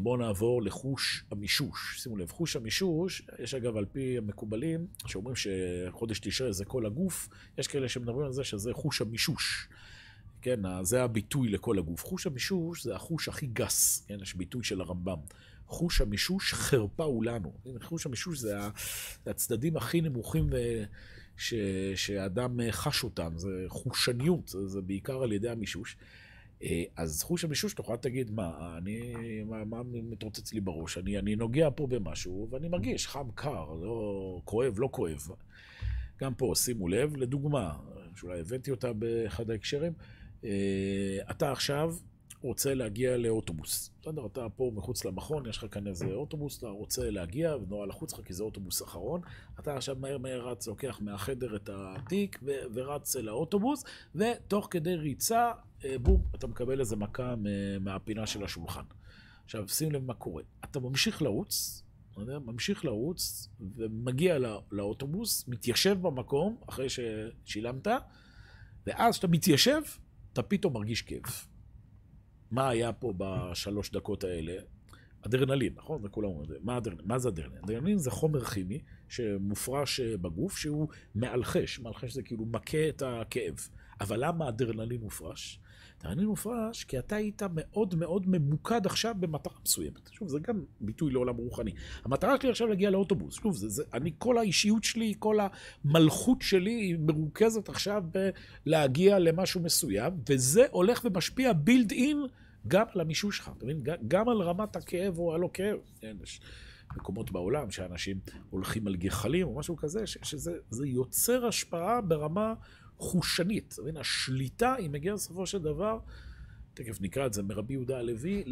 [0.00, 2.02] בואו נעבור לחוש המישוש.
[2.02, 7.28] שימו לב, חוש המישוש, יש אגב על פי המקובלים, שאומרים שחודש תשרי זה כל הגוף,
[7.58, 9.68] יש כאלה שמדברים על זה שזה חוש המישוש.
[10.42, 12.04] כן, זה הביטוי לכל הגוף.
[12.04, 15.18] חוש המישוש זה החוש הכי גס, כן, יש ביטוי של הרמב"ם.
[15.74, 17.52] חוש המישוש חרפה הוא לנו.
[17.82, 18.58] חוש המישוש זה
[19.26, 20.50] הצדדים הכי נמוכים
[21.36, 21.54] ש,
[21.94, 25.96] שאדם חש אותם, זה חושניות, זה, זה בעיקר על ידי המישוש.
[26.62, 29.14] אה, אז חוש המישוש, תוכל להגיד, מה, אני,
[29.46, 30.98] מה, מה מתרוצץ לי בראש?
[30.98, 35.28] אני, אני נוגע פה במשהו ואני מרגיש חם, קר, לא כואב, לא כואב.
[36.20, 37.72] גם פה, שימו לב, לדוגמה,
[38.16, 39.92] שאולי הבאתי אותה באחד ההקשרים,
[40.44, 40.50] אה,
[41.30, 41.94] אתה עכשיו
[42.44, 43.90] רוצה להגיע לאוטובוס.
[44.02, 48.12] בסדר, אתה פה מחוץ למכון, יש לך כאן איזה אוטובוס, אתה רוצה להגיע, ונורא לחוץ
[48.12, 49.20] לך כי זה אוטובוס אחרון.
[49.60, 55.52] אתה עכשיו מהר מהר רץ, לוקח מהחדר את התיק ו- ורץ לאוטובוס, ותוך כדי ריצה,
[55.84, 57.34] אה, בום, אתה מקבל איזה מכה
[57.80, 58.84] מהפינה של השולחן.
[59.44, 60.42] עכשיו, שים לב מה קורה.
[60.64, 61.82] אתה ממשיך לרוץ,
[62.16, 67.86] ממשיך לרוץ, ומגיע לא, לאוטובוס, מתיישב במקום אחרי ששילמת,
[68.86, 69.80] ואז כשאתה מתיישב,
[70.32, 71.53] אתה פתאום מרגיש כאב.
[72.54, 74.52] מה היה פה בשלוש דקות האלה?
[75.26, 76.00] אדרנלין, נכון?
[76.04, 76.56] וכולם אומרים את זה.
[76.62, 77.06] מה, אדרנלין?
[77.06, 77.64] מה זה אדרנלין?
[77.64, 81.78] אדרנלין זה חומר כימי שמופרש אה, בגוף, שהוא מאלחש.
[81.78, 83.68] מאלחש זה כאילו מכה את הכאב.
[84.00, 85.60] אבל למה אדרנלין מופרש?
[86.00, 90.10] אדרנלין מופרש כי אתה היית מאוד מאוד ממוקד עכשיו במטרה מסוימת.
[90.12, 91.72] שוב, זה גם ביטוי לעולם רוחני.
[92.04, 93.34] המטרה שלי עכשיו להגיע לאוטובוס.
[93.34, 95.36] שוב, זה, זה, אני, כל האישיות שלי, כל
[95.84, 98.04] המלכות שלי היא מרוכזת עכשיו
[98.66, 102.26] בלהגיע למשהו מסוים, וזה הולך ומשפיע בילד אין
[102.68, 103.82] גם על המישוש שלך, אתה מבין?
[104.08, 105.78] גם על רמת הכאב או הלא כאב.
[106.00, 106.40] כן, יש
[106.96, 112.54] מקומות בעולם שאנשים הולכים על גחלים או משהו כזה, ש, שזה יוצר השפעה ברמה
[112.98, 113.76] חושנית.
[113.82, 115.98] מבין, השליטה היא מגיעה בסופו של דבר,
[116.74, 118.44] תכף נקרא את זה מרבי יהודה הלוי,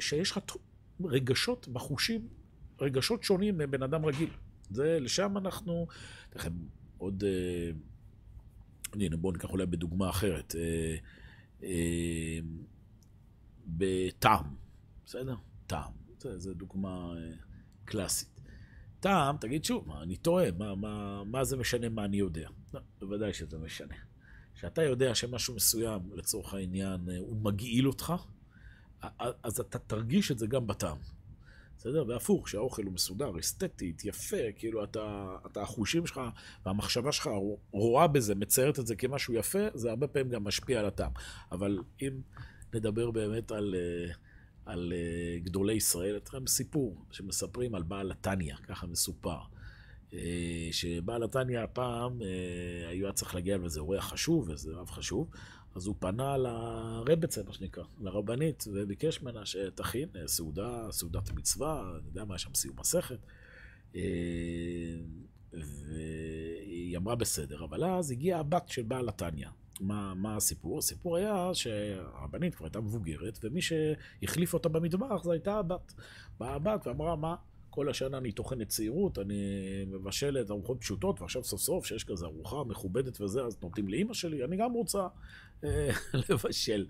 [0.00, 0.38] שיש לך
[1.04, 2.28] רגשות בחושים,
[2.80, 4.30] רגשות שונים מבן אדם רגיל.
[4.70, 5.86] זה, לשם אנחנו,
[6.30, 6.50] תכף
[6.98, 7.70] עוד, אה,
[8.94, 10.54] הנה בואו ניקח אולי בדוגמה אחרת.
[10.58, 10.96] אה,
[11.62, 12.38] אה,
[13.66, 14.44] בטעם,
[15.06, 15.34] בסדר?
[15.66, 15.92] טעם.
[16.36, 17.32] זו דוגמה אה,
[17.84, 18.40] קלאסית.
[19.00, 22.48] טעם, תגיד שוב, מה, אני טועה, מה, מה, מה זה משנה מה אני יודע?
[22.74, 23.94] לא, בוודאי שזה משנה.
[24.54, 28.12] כשאתה יודע שמשהו מסוים, לצורך העניין, אה, הוא מגעיל אותך,
[29.42, 30.98] אז אתה תרגיש את זה גם בטעם.
[31.78, 32.04] בסדר?
[32.08, 36.20] והפוך, שהאוכל הוא מסודר, אסתטית, יפה, כאילו אתה, אתה החושים שלך
[36.66, 37.30] והמחשבה שלך
[37.70, 41.12] רואה בזה, מציירת את זה כמשהו יפה, זה הרבה פעמים גם משפיע על הטעם.
[41.52, 42.20] אבל אם
[42.74, 44.14] נדבר באמת על, אה,
[44.66, 49.38] על אה, גדולי ישראל, אתכם סיפור שמספרים על בעל התניא, ככה מסופר.
[50.14, 52.18] אה, שבעל התניא הפעם
[52.88, 55.30] היה צריך להגיע לאיזה אורח חשוב, איזה רב חשוב,
[55.78, 62.24] אז הוא פנה לרבצה, מה שנקרא, לרבנית, וביקש ממנה שתכין סעודה, סעודת מצווה, אני יודע
[62.24, 63.18] מה, יש שם סיום מסכת.
[65.52, 69.48] והיא אמרה בסדר, אבל אז הגיעה הבת של בעל התניא.
[69.80, 70.78] מה, מה הסיפור?
[70.78, 75.94] הסיפור היה שהרבנית כבר הייתה מבוגרת, ומי שהחליף אותה במטבח זו הייתה הבת.
[76.40, 77.34] באה הבת ואמרה, מה,
[77.70, 79.36] כל השנה אני טוחנת צעירות, אני
[79.86, 84.44] מבשלת ארוחות פשוטות, ועכשיו סוף סוף שיש כזה ארוחה מכובדת וזה, אז נותנים לאימא שלי,
[84.44, 85.08] אני גם רוצה אה,
[86.28, 86.86] לבשל.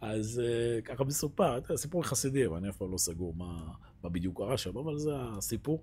[0.00, 4.38] אז אה, ככה מסופר, סיפור חסידי, אבל אני אף פעם לא סגור מה, מה בדיוק
[4.38, 5.82] קרה שם, אבל זה הסיפור.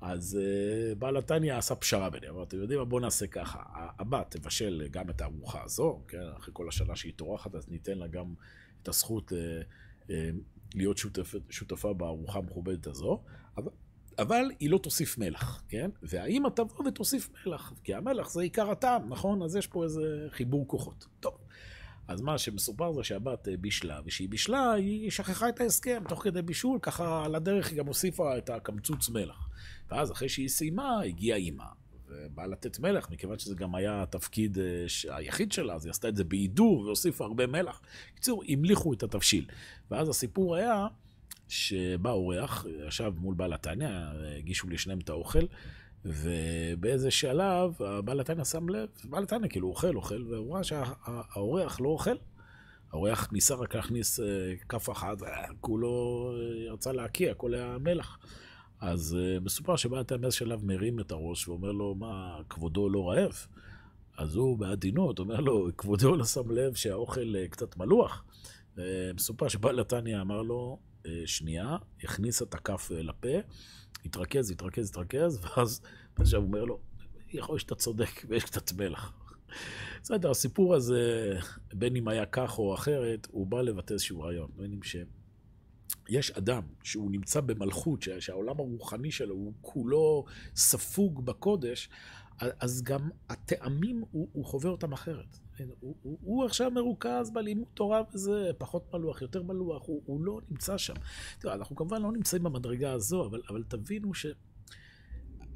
[0.00, 3.62] אז uh, בעל התניא עשה פשרה ביניהם, אמר, אתם יודעים מה, בואו נעשה ככה,
[3.98, 8.06] הבת תבשל גם את הארוחה הזו, כן, אחרי כל השנה שהיא טורחת, אז ניתן לה
[8.06, 8.34] גם
[8.82, 9.32] את הזכות
[10.74, 13.22] להיות שותפ, שותפה בארוחה המכובדת הזו,
[14.18, 15.90] אבל, היא לא תוסיף מלח, כן?
[16.02, 19.42] והאמא תבוא ותוסיף מלח, כי המלח זה עיקר הטעם, נכון?
[19.42, 21.06] אז יש פה איזה חיבור כוחות.
[21.20, 21.34] טוב.
[22.08, 26.78] אז מה שמסופר זה שהבת בישלה, וכשהיא בישלה, היא שכחה את ההסכם תוך כדי בישול,
[26.82, 29.48] ככה על הדרך היא גם הוסיפה את הקמצוץ מלח.
[29.90, 31.64] ואז אחרי שהיא סיימה, הגיעה אימא,
[32.08, 36.16] ובאה לתת מלח, מכיוון שזה גם היה התפקיד אה, היחיד שלה, אז היא עשתה את
[36.16, 37.80] זה בהידור והוסיפה הרבה מלח.
[38.12, 39.46] בקיצור, המליכו את התבשיל.
[39.90, 40.86] ואז הסיפור היה
[41.48, 43.88] שבא אורח, ישב מול בעל התניא,
[44.38, 45.44] הגישו לשניהם את האוכל,
[46.04, 51.88] ובאיזה שלב הבעל התניא שם לב, בעל התניא כאילו אוכל, אוכל, והוא ראה שהאורח לא
[51.88, 52.16] אוכל.
[52.92, 54.26] האורח ניסה רק להכניס אה,
[54.68, 55.16] כף אחת,
[55.60, 58.18] כולו אה, רצה להקיע, הכל היה מלח.
[58.80, 63.10] אז uh, מסופר שבא אתה באיזה שלב מרים את הראש ואומר לו, מה, כבודו לא
[63.10, 63.46] רעב?
[64.18, 68.24] אז הוא בעדינות אומר לו, כבודו לא שם לב שהאוכל קצת מלוח.
[69.14, 70.78] מסופר שבעל התניא אמר לו,
[71.26, 73.28] שנייה, הכניס את הכף uh, לפה,
[74.04, 75.80] התרכז, התרכז, התרכז, ואז
[76.16, 76.80] עכשיו הוא אומר לו,
[77.32, 79.12] יכול להיות שאתה צודק ויש קצת מלח.
[80.02, 81.32] בסדר, הסיפור הזה,
[81.74, 84.50] בין אם היה כך או אחרת, הוא בא לבטא איזשהו רעיון.
[84.56, 84.96] בין אם ש...
[86.08, 90.24] יש אדם שהוא נמצא במלכות, שהעולם הרוחני שלו הוא כולו
[90.56, 91.88] ספוג בקודש,
[92.60, 95.38] אז גם הטעמים, הוא, הוא חווה אותם אחרת.
[95.80, 100.40] הוא, הוא, הוא עכשיו מרוכז בלימוד תורה וזה, פחות מלוח, יותר מלוח, הוא, הוא לא
[100.50, 100.94] נמצא שם.
[101.38, 104.26] תראה, אנחנו כמובן לא נמצאים במדרגה הזו, אבל, אבל תבינו ש...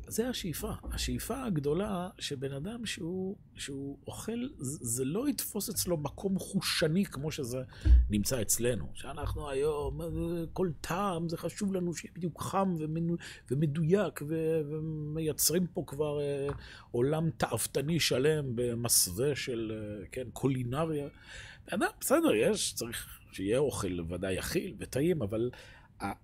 [0.09, 0.73] זה השאיפה.
[0.93, 7.63] השאיפה הגדולה שבן אדם שהוא, שהוא אוכל, זה לא יתפוס אצלו מקום חושני כמו שזה
[8.11, 8.87] נמצא אצלנו.
[8.95, 10.01] שאנחנו היום,
[10.53, 12.75] כל טעם, זה חשוב לנו שיהיה בדיוק חם
[13.51, 16.49] ומדויק, ומייצרים פה כבר אה,
[16.91, 21.09] עולם תאוותני שלם במסווה של, אה, כן, קולינריה.
[21.71, 25.51] אדם, בסדר, יש, צריך שיהיה אוכל ודאי יכיל וטעים, אבל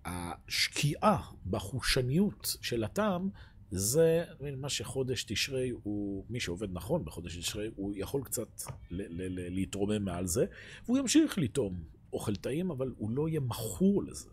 [0.05, 3.29] השקיעה בחושניות של הטעם,
[3.77, 4.25] זה
[4.57, 10.47] מה שחודש תשרי הוא, מי שעובד נכון בחודש תשרי, הוא יכול קצת להתרומם מעל זה,
[10.87, 14.29] והוא ימשיך לטעום אוכל טעים, אבל הוא לא יהיה מכור לזה,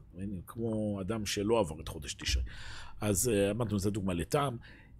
[0.48, 2.44] כמו אדם שלא עבר את חודש תשרי.
[3.02, 4.58] אז אה, אמרנו, זו דוגמה לטעם.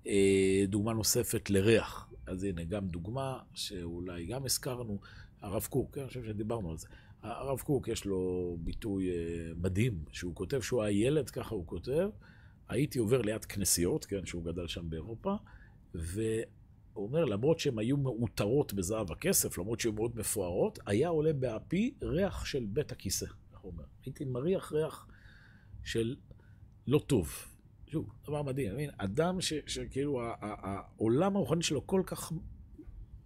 [0.08, 2.10] אה, דוגמה נוספת לריח.
[2.26, 5.00] אז הנה, גם דוגמה שאולי גם הזכרנו,
[5.42, 6.88] הרב קוק, אני חושב שדיברנו על זה.
[7.24, 9.16] הרב קוק, יש לו ביטוי אה,
[9.56, 12.10] מדהים, שהוא כותב שהוא היה ילד, ככה הוא כותב,
[12.72, 15.36] הייתי עובר ליד כנסיות, כן, שהוא גדל שם באירופה,
[15.94, 16.46] והוא
[16.96, 22.46] אומר, למרות שהן היו מעוטרות בזהב הכסף, למרות שהן מאוד מפוארות, היה עולה באפי ריח
[22.46, 23.84] של בית הכיסא, איך הוא אומר.
[24.06, 25.08] הייתי מריח ריח
[25.84, 26.16] של
[26.88, 27.46] לא טוב.
[27.88, 28.90] שוב, דבר מדהים, מבין?
[28.98, 32.32] אדם ש, שכאילו העולם הרוחני שלו כל כך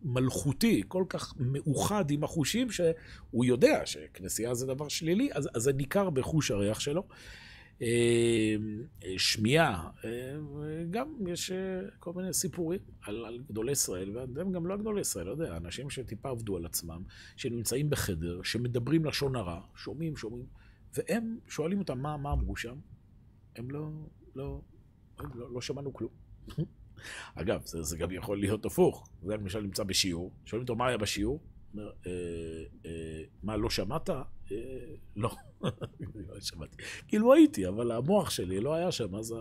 [0.01, 5.73] מלכותי, כל כך מאוחד עם החושים, שהוא יודע שכנסייה זה דבר שלילי, אז, אז זה
[5.73, 7.07] ניכר בחוש הריח שלו.
[9.17, 9.89] שמיעה,
[10.91, 11.51] גם יש
[11.99, 15.89] כל מיני סיפורים על, על גדולי ישראל, והם גם לא גדולי ישראל, לא יודע, אנשים
[15.89, 17.03] שטיפה עבדו על עצמם,
[17.35, 20.45] שנמצאים בחדר, שמדברים לשון הרע, שומעים, שומעים,
[20.93, 22.75] והם שואלים אותם מה, מה אמרו שם,
[23.55, 23.89] הם לא,
[24.35, 24.61] לא,
[25.35, 26.11] לא, לא שמענו כלום.
[27.35, 29.09] אגב, זה, זה גם יכול להיות הפוך.
[29.23, 31.39] זה למשל נמצא בשיעור, שואלים אותו מה היה בשיעור,
[31.73, 32.11] אומר, אה,
[32.85, 34.09] אה, מה, לא שמעת?
[34.09, 34.21] אה,
[35.15, 35.35] לא,
[36.35, 36.77] לא שמעתי.
[37.07, 39.31] כאילו הייתי, אבל המוח שלי לא היה שם, אז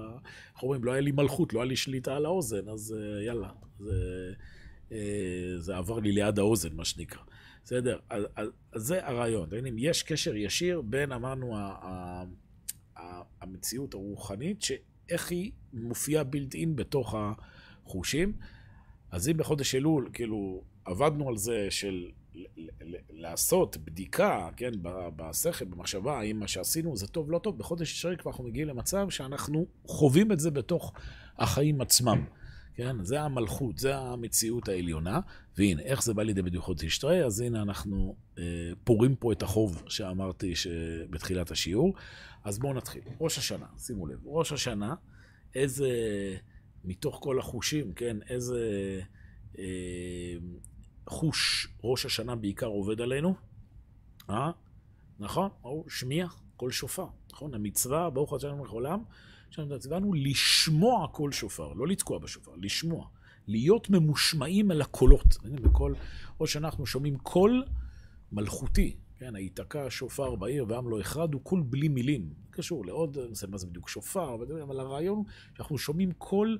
[0.54, 3.50] איך אומרים, לא היה לי מלכות, לא היה לי שליטה על האוזן, אז אה, יאללה,
[3.78, 4.32] זה,
[4.92, 7.22] אה, זה עבר לי ליד האוזן, מה שנקרא.
[7.64, 7.98] בסדר?
[8.10, 9.48] אז, אז, אז זה הרעיון.
[9.76, 12.24] יש קשר ישיר בין, אמרנו, ה, ה,
[12.96, 17.14] ה, המציאות הרוחנית, שאיך היא מופיעה בילט אין בתוך
[17.84, 18.32] החושים.
[19.10, 22.10] אז אם בחודש אלול, כאילו, עבדנו על זה של
[23.10, 24.70] לעשות בדיקה, כן,
[25.16, 29.10] בשכל, במחשבה, האם מה שעשינו זה טוב, לא טוב, בחודש תשרי כבר אנחנו מגיעים למצב
[29.10, 30.92] שאנחנו חווים את זה בתוך
[31.38, 32.24] החיים עצמם.
[32.76, 35.20] כן, זה המלכות, זה המציאות העליונה,
[35.58, 37.24] והנה, איך זה בא לידי ביטוי חודש תשרי?
[37.24, 38.42] אז הנה אנחנו אה,
[38.84, 40.52] פורים פה את החוב שאמרתי
[41.10, 41.94] בתחילת השיעור.
[42.44, 43.02] אז בואו נתחיל.
[43.20, 44.94] ראש השנה, שימו לב, ראש השנה,
[45.54, 45.88] איזה,
[46.84, 49.00] מתוך כל החושים, כן, איזה...
[49.58, 50.34] אה,
[51.06, 53.34] חוש ראש השנה בעיקר עובד עלינו,
[54.30, 54.50] אה?
[55.18, 55.50] נכון?
[55.64, 56.26] או שמיע,
[56.56, 57.54] קול שופר, נכון?
[57.54, 59.02] המצווה, ברוך השם מלך העולם,
[59.78, 63.06] ציוונו לשמוע קול שופר, לא לתקוע בשופר, לשמוע.
[63.46, 65.36] להיות ממושמעים אל הקולות.
[65.62, 65.94] בכל,
[66.40, 67.64] או שאנחנו שומעים קול
[68.32, 72.32] מלכותי, כן, היתקע שופר בעיר ועם לא יחרדו, הוא קול בלי מילים.
[72.50, 75.22] קשור לעוד, אני לא מה זה בדיוק שופר, אבל הרעיון
[75.56, 76.58] שאנחנו שומעים קול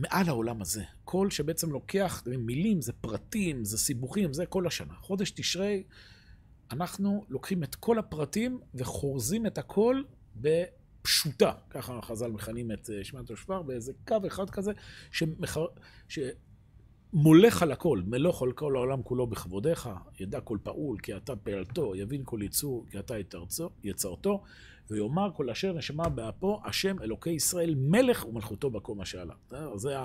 [0.00, 0.84] מעל העולם הזה.
[1.04, 4.94] קול שבעצם לוקח מילים, זה פרטים, זה סיבוכים, זה כל השנה.
[5.00, 5.82] חודש תשרי,
[6.72, 10.02] אנחנו לוקחים את כל הפרטים וחורזים את הכל
[10.36, 11.52] בפשוטה.
[11.70, 14.72] ככה חז"ל מכנים את אה, שמיעת השופר, באיזה קו אחד כזה,
[15.10, 15.66] שמחר...
[17.12, 19.88] מולך על הכל, מלוך על כל העולם כולו בכבודיך,
[20.20, 23.14] ידע כל פעול כי אתה פעלתו, יבין כל יצור כי אתה
[23.84, 24.42] יצרתו,
[24.90, 29.34] ויאמר כל אשר נשמה באפו, השם אלוקי ישראל מלך ומלכותו בקום השאלה.
[29.76, 29.96] זה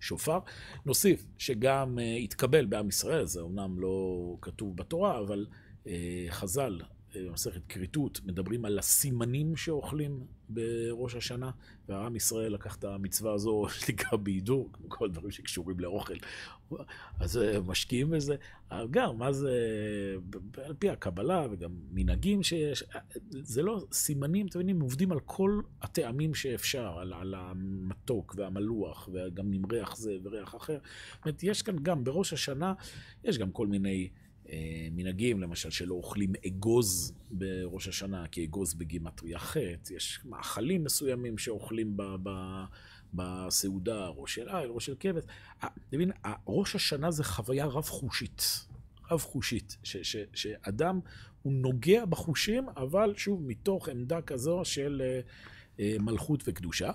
[0.00, 0.38] השופר.
[0.86, 5.46] נוסיף שגם uh, התקבל בעם ישראל, זה אומנם לא כתוב בתורה, אבל
[5.84, 5.88] uh,
[6.30, 6.80] חז"ל
[7.14, 11.50] במסכת כריתות, מדברים על הסימנים שאוכלים בראש השנה,
[11.88, 16.14] והעם ישראל לקח את המצווה הזו, שנקרא בהידור, כמו כל הדברים שקשורים לאוכל.
[17.20, 18.36] אז אה, משקיעים בזה.
[18.90, 19.56] גם, מה זה,
[20.64, 22.84] על פי הקבלה וגם מנהגים שיש,
[23.30, 29.52] זה לא סימנים, אתם מבינים, עובדים על כל הטעמים שאפשר, על, על המתוק והמלוח, וגם
[29.52, 30.78] עם ריח זה וריח אחר.
[31.14, 32.74] זאת אומרת, יש כאן גם, בראש השנה,
[33.24, 34.08] יש גם כל מיני...
[34.52, 39.56] אה, מנהגים, למשל, שלא אוכלים אגוז בראש השנה, כי אגוז בגימטריה ח',
[39.90, 42.02] יש מאכלים מסוימים שאוכלים ב...
[42.22, 42.30] ב
[43.14, 45.24] בסעודה, ראש של איל, ראש של כבש.
[45.58, 46.10] אתה מבין,
[46.46, 48.66] ראש השנה זה חוויה רב-חושית.
[49.10, 49.76] רב-חושית,
[50.34, 51.00] שאדם
[51.42, 55.02] הוא נוגע בחושים, אבל שוב, מתוך עמדה כזו של...
[55.04, 55.20] אה,
[55.78, 56.90] מלכות וקדושה,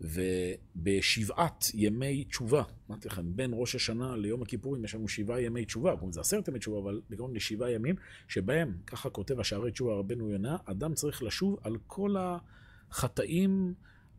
[0.00, 5.92] ובשבעת ימי תשובה, אמרתי לכם, בין ראש השנה ליום הכיפורים יש לנו שבעה ימי תשובה,
[5.92, 7.94] קוראים לזה עשרת ימי תשובה, אבל בעיקרון לשבעה ימים,
[8.28, 12.16] שבהם, ככה כותב השערי תשובה רבנו יונה, אדם צריך לשוב על כל
[12.90, 13.74] החטאים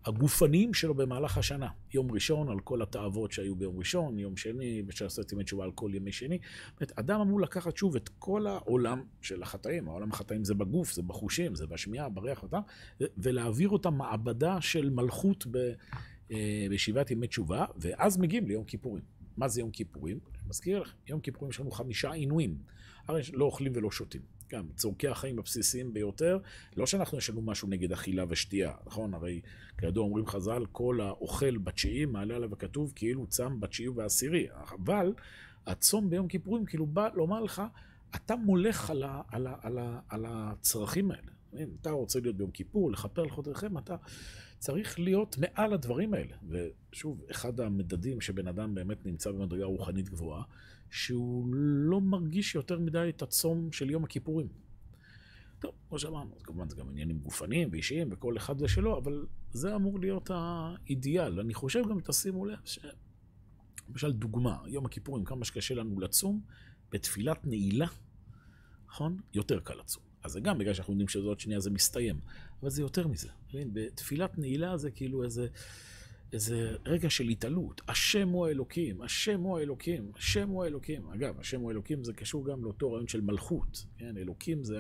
[0.06, 1.68] הגופניים שלו במהלך השנה.
[1.94, 5.92] יום ראשון על כל התאוות שהיו ביום ראשון, יום שני, ושעשרת ימי תשובה על כל
[5.94, 6.40] ימי שני.
[6.76, 11.02] אומרת, אדם אמור לקחת שוב את כל העולם של החטאים, העולם החטאים זה בגוף, זה
[11.02, 12.62] בחושים, זה בשמיעה, בריח אותם,
[13.18, 15.58] ולהעביר אותם מעבדה של מלכות ב,
[16.32, 19.04] אה, בשבעת ימי תשובה, ואז מגיעים ליום כיפורים.
[19.38, 20.20] מה זה יום כיפורים?
[20.36, 22.58] אני מזכיר לכם, יום כיפורים יש לנו חמישה עינויים.
[23.08, 24.22] הרי לא אוכלים ולא שותים.
[24.54, 26.38] גם צורכי החיים הבסיסיים ביותר,
[26.78, 29.14] לא שאנחנו יש לנו משהו נגד אכילה ושתייה, נכון?
[29.14, 29.42] הרי
[29.78, 35.14] כידוע אומרים חז"ל, כל האוכל בתשיעי מעלה עליו הכתוב כאילו צם בתשיעי ובעשירי, אבל
[35.68, 37.62] הצום ביום כיפורים כאילו בא לומר לך,
[38.16, 41.32] אתה מולך על, ה, על, ה, על, ה, על הצרכים האלה.
[41.60, 43.96] אם אתה רוצה להיות ביום כיפור, לכפר על חודריכם, אתה
[44.60, 46.36] צריך להיות מעל הדברים האלה.
[46.50, 50.44] ושוב, אחד המדדים שבן אדם באמת נמצא במדרגה רוחנית גבוהה,
[50.94, 54.48] שהוא לא מרגיש יותר מדי את הצום של יום הכיפורים.
[55.60, 60.00] טוב, כמו שאמרנו, כמובן זה גם עניינים גופניים ואישיים וכל אחד ושלו, אבל זה אמור
[60.00, 61.40] להיות האידיאל.
[61.40, 62.80] אני חושב גם, תשימו לב, ש...
[63.90, 66.42] למשל דוגמה, יום הכיפורים, כמה שקשה לנו לצום,
[66.92, 67.88] בתפילת נעילה,
[68.88, 69.18] נכון?
[69.34, 70.04] יותר קל לצום.
[70.24, 72.20] אז זה גם בגלל שאנחנו יודעים שעוד שנייה זה מסתיים,
[72.62, 73.30] אבל זה יותר מזה.
[73.54, 75.48] בתפילת נעילה זה כאילו איזה...
[76.34, 77.82] איזה רגע של התעלות.
[77.88, 81.08] השם הוא האלוקים, השם הוא האלוקים, השם הוא האלוקים.
[81.14, 83.86] אגב, השם הוא האלוקים זה קשור גם לאותו רעיון של מלכות.
[83.98, 84.80] כן, אלוקים זה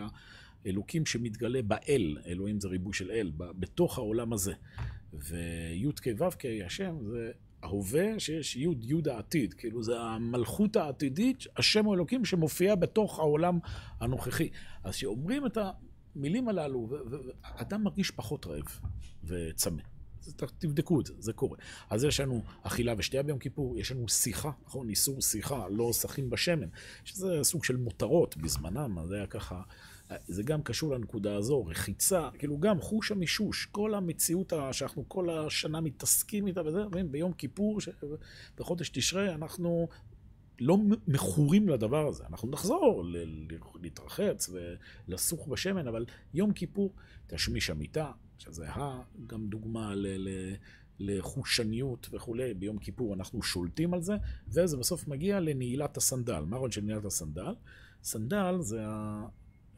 [0.66, 4.54] אלוקים שמתגלה באל, אלוהים זה ריבוי של אל, בתוך העולם הזה.
[5.14, 7.32] וי"ק ו"ק, השם, זה
[7.64, 13.60] ההווה שיש י' י' העתיד, כאילו זה המלכות העתידית, השם הוא אלוקים שמופיע בתוך העולם
[13.99, 14.49] הנוכחי.
[14.84, 15.58] אז כשאומרים את
[16.16, 16.89] המילים הללו,
[17.41, 18.80] אדם מרגיש פחות רעב
[19.24, 19.92] וצמא.
[20.59, 21.57] תבדקו את זה, זה קורה.
[21.89, 24.89] אז יש לנו אכילה ושתייה ביום כיפור, יש לנו שיחה, נכון?
[24.89, 26.67] איסור שיחה, לא שחים בשמן,
[27.03, 29.61] שזה סוג של מותרות בזמנם, זה היה ככה,
[30.28, 35.82] זה גם קשור לנקודה הזו, רחיצה, כאילו גם חוש המישוש, כל המציאות שאנחנו כל השנה
[35.82, 36.80] מתעסקים איתה וזה,
[37.11, 37.89] ביום כיפור, ש...
[38.57, 39.88] בחודש תשרי, אנחנו
[40.59, 42.24] לא מכורים לדבר הזה.
[42.30, 43.05] אנחנו נחזור
[43.82, 44.49] להתרחץ
[45.07, 46.93] ולסוך בשמן, אבל יום כיפור,
[47.28, 48.11] תשמיש המיטה,
[48.43, 48.65] שזה.
[49.27, 50.07] גם דוגמה ל...
[50.07, 50.55] ל...
[50.99, 54.13] לחושניות וכולי, ביום כיפור אנחנו שולטים על זה,
[54.47, 56.39] וזה בסוף מגיע לנעילת הסנדל.
[56.39, 57.55] מה הרעיון של נעילת הסנדל?
[58.03, 58.83] סנדל זה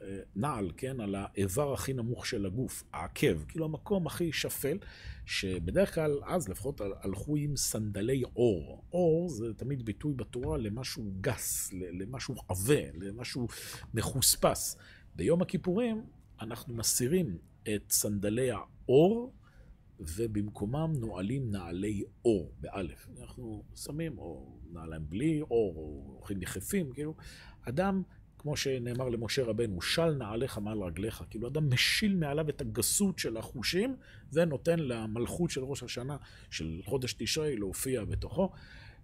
[0.01, 4.78] הנעל, כן, על האיבר הכי נמוך של הגוף, העקב, כאילו המקום הכי שפל,
[5.26, 8.84] שבדרך כלל אז לפחות הלכו עם סנדלי אור.
[8.93, 13.47] אור זה תמיד ביטוי בתורה למשהו גס, למשהו עבה, למשהו
[13.93, 14.78] מחוספס.
[15.16, 16.05] ביום הכיפורים
[16.41, 17.38] אנחנו מסירים
[17.76, 19.34] את סנדלי האור,
[19.99, 23.07] ובמקומם נועלים נעלי אור, באלף.
[23.22, 27.16] אנחנו שמים, או נעליים בלי אור, או הולכים יחפים, כאילו.
[27.61, 28.03] אדם
[28.38, 31.24] כמו שנאמר למשה רבנו, של נעליך מעל רגליך.
[31.30, 33.95] כאילו אדם משיל מעליו את הגסות של החושים,
[34.34, 36.18] ונותן למלכות של ראש השנה,
[36.49, 38.51] של חודש תשרי, להופיע בתוכו.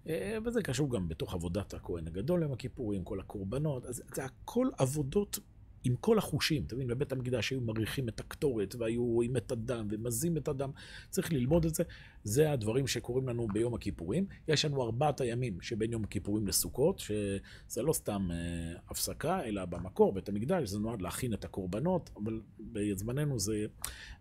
[0.08, 3.86] אה, וזה קשור גם בתוך עבודת הכהן הגדול עם הכיפורים, כל הקורבנות.
[3.86, 5.40] אז זה הכל עבודות
[5.84, 9.88] עם כל החושים, אתה מבין, בבית המקדש היו מריחים את הקטורת והיו רואים את הדם
[9.92, 10.72] ומזים את הדם,
[11.10, 11.84] צריך ללמוד את זה.
[12.24, 14.26] זה הדברים שקורים לנו ביום הכיפורים.
[14.48, 20.14] יש לנו ארבעת הימים שבין יום הכיפורים לסוכות, שזה לא סתם אה, הפסקה, אלא במקור,
[20.14, 23.66] בית המקדש, זה נועד להכין את הקורבנות, אבל בזמננו זה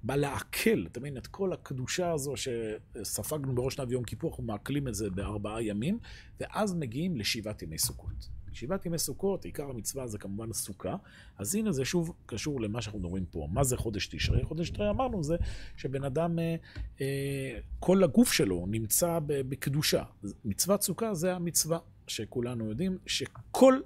[0.03, 4.89] בא לעכל, אתה מבין, את כל הקדושה הזו שספגנו בראש שנה ויום כיפור, אנחנו מעכלים
[4.89, 5.99] את זה בארבעה ימים,
[6.41, 8.40] ואז מגיעים לשבעת ימי סוכות.
[8.53, 10.97] שבעת ימי סוכות, עיקר המצווה זה כמובן הסוכה.
[11.39, 13.49] אז הנה זה שוב קשור למה שאנחנו מדברים פה.
[13.53, 14.45] מה זה חודש תשרי?
[14.45, 15.37] חודש תשרי אמרנו זה
[15.77, 16.57] שבן אדם, אה,
[17.01, 20.03] אה, כל הגוף שלו נמצא בקדושה.
[20.45, 23.81] מצוות סוכה זה המצווה שכולנו יודעים, שכל...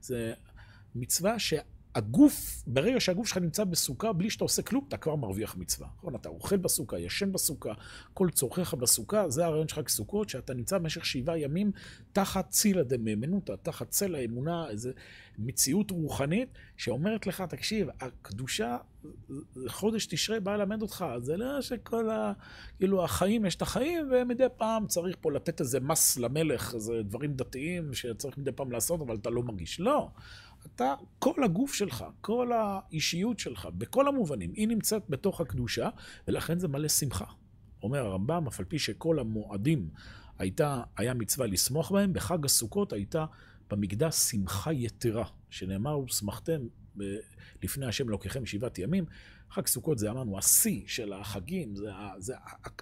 [0.00, 0.32] זה
[0.94, 1.54] מצווה ש...
[1.94, 5.88] הגוף, ברגע שהגוף שלך נמצא בסוכה, בלי שאתה עושה כלום, אתה כבר מרוויח מצווה.
[5.98, 6.14] נכון?
[6.14, 7.72] אתה אוכל בסוכה, ישן בסוכה,
[8.14, 11.72] כל צורכיך בסוכה, זה הרעיון שלך כסוכות, שאתה נמצא במשך שבעה ימים
[12.12, 14.90] תחת צילה דממנותא, תחת צל האמונה, איזו
[15.38, 18.76] מציאות רוחנית שאומרת לך, תקשיב, הקדושה,
[19.66, 22.32] חודש תשרי בא ללמד אותך, זה לא שכל ה...
[22.78, 27.34] כאילו, החיים, יש את החיים, ומדי פעם צריך פה לתת איזה מס למלך, איזה דברים
[27.34, 29.80] דתיים שצריך מדי פעם לעשות, אבל אתה לא מרגיש.
[29.80, 30.08] לא.
[30.66, 35.88] אתה, כל הגוף שלך, כל האישיות שלך, בכל המובנים, היא נמצאת בתוך הקדושה,
[36.28, 37.24] ולכן זה מלא שמחה.
[37.82, 39.88] אומר הרמב"ם, אף על פי שכל המועדים
[40.38, 43.24] הייתה, היה מצווה לשמוח בהם, בחג הסוכות הייתה
[43.70, 46.60] במקדש שמחה יתרה, שנאמר, ושמחתם
[47.62, 49.04] לפני השם אלוקיכם שבעת ימים.
[49.52, 52.34] חג סוכות זה אמרנו השיא של החגים, זה, זה,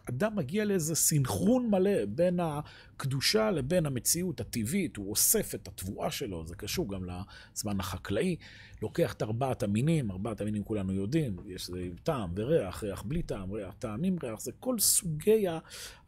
[0.09, 6.47] אדם מגיע לאיזה סינכרון מלא בין הקדושה לבין המציאות הטבעית, הוא אוסף את התבואה שלו,
[6.47, 8.37] זה קשור גם לזמן החקלאי,
[8.83, 13.53] לוקח את ארבעת המינים, ארבעת המינים כולנו יודעים, יש זה טעם וריח, ריח בלי טעם,
[13.53, 15.47] ריח טעם עם ריח, זה כל סוגי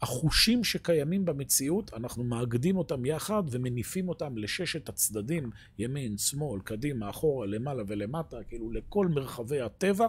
[0.03, 7.47] החושים שקיימים במציאות, אנחנו מאגדים אותם יחד ומניפים אותם לששת הצדדים, ימין, שמאל, קדימה, אחורה,
[7.47, 10.07] למעלה ולמטה, כאילו לכל מרחבי הטבע,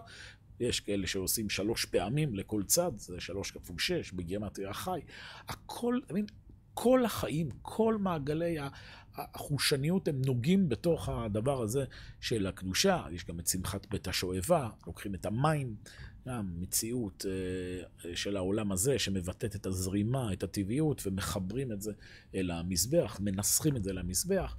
[0.59, 4.99] יש כאלה שעושים שלוש פעמים לכל צד, זה שלוש כפול שש, בגימטריה חי.
[5.47, 6.25] הכל, אני מבין,
[6.73, 8.57] כל החיים, כל מעגלי
[9.15, 11.85] החושניות הם נוגעים בתוך הדבר הזה
[12.21, 13.03] של הקדושה.
[13.11, 15.75] יש גם את שמחת בית השואבה, לוקחים את המים,
[16.27, 21.91] גם מציאות אה, של העולם הזה שמבטאת את הזרימה, את הטבעיות, ומחברים את זה
[22.35, 24.55] אל המזבח, מנסחים את זה למזבח.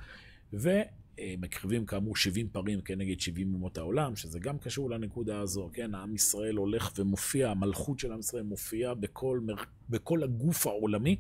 [0.53, 0.71] ו...
[1.19, 5.95] אה, מקריבים כאמור 70 פרים כנגד 70 אומות העולם, שזה גם קשור לנקודה הזו, כן?
[5.95, 9.41] עם ישראל הולך ומופיע, המלכות של עם ישראל מופיעה בכל,
[9.89, 11.17] בכל הגוף העולמי,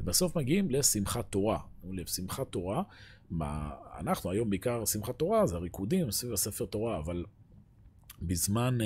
[0.00, 1.58] ובסוף מגיעים לשמחת תורה.
[1.90, 2.82] לשמחת תורה,
[3.30, 7.24] מה, אנחנו היום בעיקר שמחת תורה, זה הריקודים סביב הספר תורה, אבל
[8.22, 8.78] בזמן...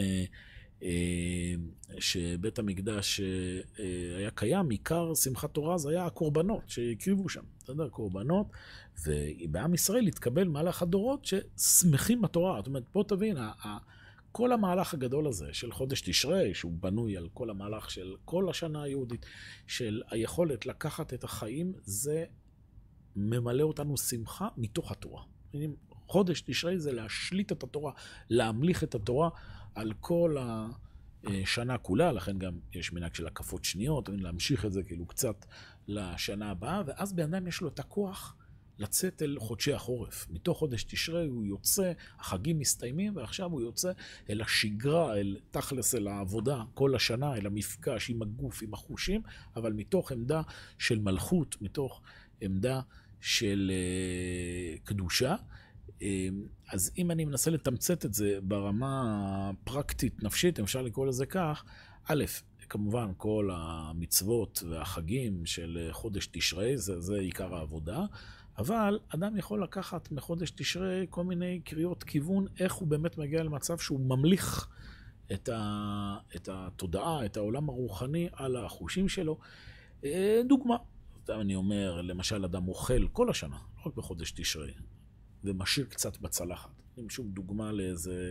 [0.83, 0.89] אה,
[1.91, 7.89] אה, שבית המקדש אה, היה קיים, עיקר שמחת תורה זה היה הקורבנות שהקריבו שם, בסדר?
[7.89, 8.47] קורבנות,
[9.07, 12.57] ובעם ישראל התקבל מהלך הדורות ששמחים בתורה.
[12.57, 13.37] זאת אומרת, בוא תבין,
[14.33, 18.83] כל המהלך הגדול הזה של חודש תשרי, שהוא בנוי על כל המהלך של כל השנה
[18.83, 19.26] היהודית,
[19.66, 22.24] של היכולת לקחת את החיים, זה
[23.16, 25.22] ממלא אותנו שמחה מתוך התורה.
[26.07, 27.93] חודש תשרי זה להשליט את התורה,
[28.30, 29.28] להמליך את התורה
[29.75, 30.37] על כל
[31.25, 35.47] השנה כולה, לכן גם יש מנהג של הקפות שניות, להמשיך את זה כאילו קצת
[35.89, 38.37] לשנה הבאה, ואז בן אדם יש לו את הכוח
[38.79, 40.27] לצאת אל חודשי החורף.
[40.31, 43.93] מתוך חודש תשרי הוא יוצא, החגים מסתיימים, ועכשיו הוא יוצא
[44.31, 49.23] אל השגרה, אל תכלס, אל העבודה, כל השנה, אל המפגש עם הגוף, עם החושים,
[49.57, 50.43] אבל מתוך עמדה
[50.79, 52.03] של מלכות, מתוך
[52.41, 52.81] עמדה
[53.20, 55.37] של uh, קדושה.
[56.03, 56.05] Uh,
[56.72, 59.03] אז אם אני מנסה לתמצת את זה ברמה
[59.50, 61.64] הפרקטית, נפשית, אם אפשר לקרוא לזה כך,
[62.05, 62.24] א',
[62.68, 68.05] כמובן כל המצוות והחגים של חודש תשרי, זה, זה עיקר העבודה.
[68.59, 73.78] אבל אדם יכול לקחת מחודש תשרי כל מיני קריאות כיוון, איך הוא באמת מגיע למצב
[73.78, 74.68] שהוא ממליך
[75.32, 79.38] את, ה, את התודעה, את העולם הרוחני על החושים שלו.
[80.05, 80.76] אה, דוגמה,
[81.28, 84.72] אני אומר, למשל אדם אוכל כל השנה, לא רק בחודש תשרי,
[85.45, 86.70] ומשאיר קצת בצלחת.
[86.97, 88.30] עם שום דוגמה לאיזה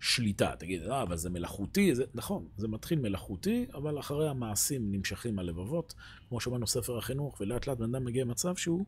[0.00, 0.54] שליטה.
[0.58, 5.94] תגיד, אה, אבל זה מלאכותי, זה, נכון, זה מתחיל מלאכותי, אבל אחרי המעשים נמשכים הלבבות,
[6.28, 8.86] כמו שאומרנו ספר החינוך, ולאט לאט בן אדם מגיע למצב שהוא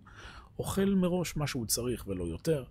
[0.59, 2.65] אוכל מראש מה שהוא צריך ולא יותר.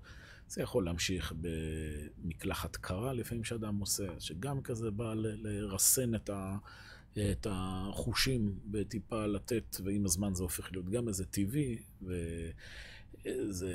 [0.48, 6.58] זה יכול להמשיך במקלחת קרה לפעמים שאדם עושה, שגם כזה בא לרסן את, ה,
[7.14, 11.78] את החושים וטיפה לתת, ועם הזמן זה הופך להיות גם איזה טבעי,
[13.26, 13.74] וזה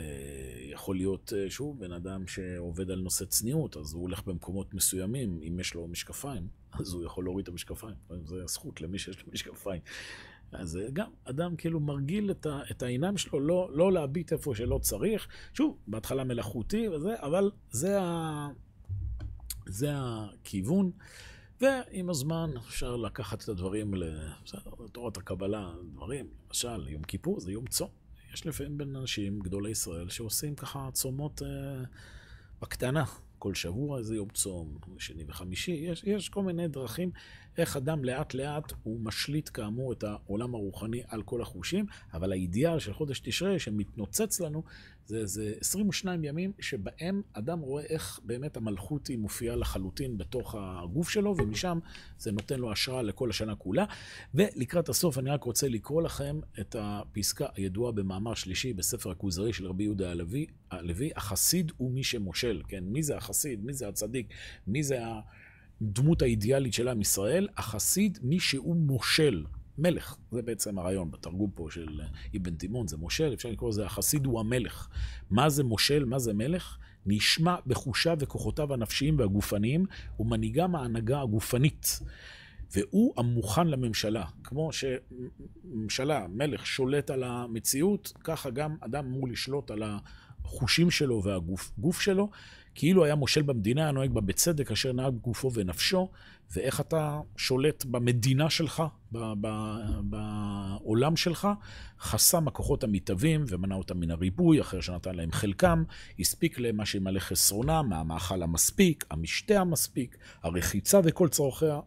[0.72, 5.61] יכול להיות, שוב, בן אדם שעובד על נושא צניעות, אז הוא הולך במקומות מסוימים, אם
[5.61, 6.49] יש לו משקפיים,
[6.80, 7.94] אז הוא יכול להוריד את המשקפיים.
[8.24, 9.80] זו זכות למי שיש לו משקפיים.
[10.53, 14.78] אז גם אדם כאילו מרגיל את, ה, את העיניים שלו לא, לא להביט איפה שלא
[14.78, 15.28] צריך.
[15.55, 18.49] שוב, בהתחלה מלאכותי וזה, אבל זה, ה,
[19.66, 20.90] זה הכיוון.
[21.61, 28.05] ועם הזמן אפשר לקחת את הדברים לתורת הקבלה, דברים, למשל, יום כיפור זה יום צום.
[28.34, 31.84] יש לפעמים בין אנשים, גדולי ישראל, שעושים ככה צומות אה,
[32.60, 33.04] בקטנה.
[33.38, 37.10] כל שבוע איזה יום צום, שני וחמישי, יש, יש כל מיני דרכים
[37.59, 42.78] איך אדם לאט לאט הוא משליט כאמור את העולם הרוחני על כל החושים, אבל האידיאל
[42.78, 44.62] של חודש תשרי שמתנוצץ לנו
[45.07, 51.09] זה, זה 22 ימים שבהם אדם רואה איך באמת המלכות היא מופיעה לחלוטין בתוך הגוף
[51.09, 51.78] שלו, ומשם
[52.18, 53.84] זה נותן לו השראה לכל השנה כולה.
[54.34, 59.66] ולקראת הסוף אני רק רוצה לקרוא לכם את הפסקה הידועה במאמר שלישי בספר הכוזרי של
[59.66, 62.84] רבי יהודה הלוי, הלוי, החסיד הוא מי שמושל, כן?
[62.84, 63.64] מי זה החסיד?
[63.64, 64.28] מי זה הצדיק?
[64.66, 64.98] מי זה
[65.82, 67.48] הדמות האידיאלית של עם ישראל?
[67.56, 69.44] החסיד, מי שהוא מושל.
[69.78, 72.00] מלך, זה בעצם הרעיון בתרגום פה של
[72.36, 74.88] אבן תימון, זה מושל, אפשר לקרוא לזה החסיד הוא המלך.
[75.30, 76.78] מה זה מושל, מה זה מלך?
[77.06, 79.86] נשמע בחושיו וכוחותיו הנפשיים והגופניים,
[80.20, 82.00] ומנהיגם ההנהגה הגופנית.
[82.72, 84.24] והוא המוכן לממשלה.
[84.44, 89.82] כמו שממשלה, מלך, שולט על המציאות, ככה גם אדם אמור לשלוט על
[90.44, 92.30] החושים שלו והגוף שלו,
[92.76, 96.08] כאילו היה מושל במדינה, היה נוהג בה בצדק, אשר נהג גופו ונפשו,
[96.50, 98.82] ואיך אתה שולט במדינה שלך,
[100.02, 101.48] בעולם שלך,
[102.00, 105.84] חסם הכוחות המתהווים ומנע אותם מן הריבוי, אחרי שנתן להם חלקם,
[106.18, 111.80] הספיק להם מה שימלא חסרונם, המאכל המספיק, המשתה המספיק, הרחיצה וכל צורכיה,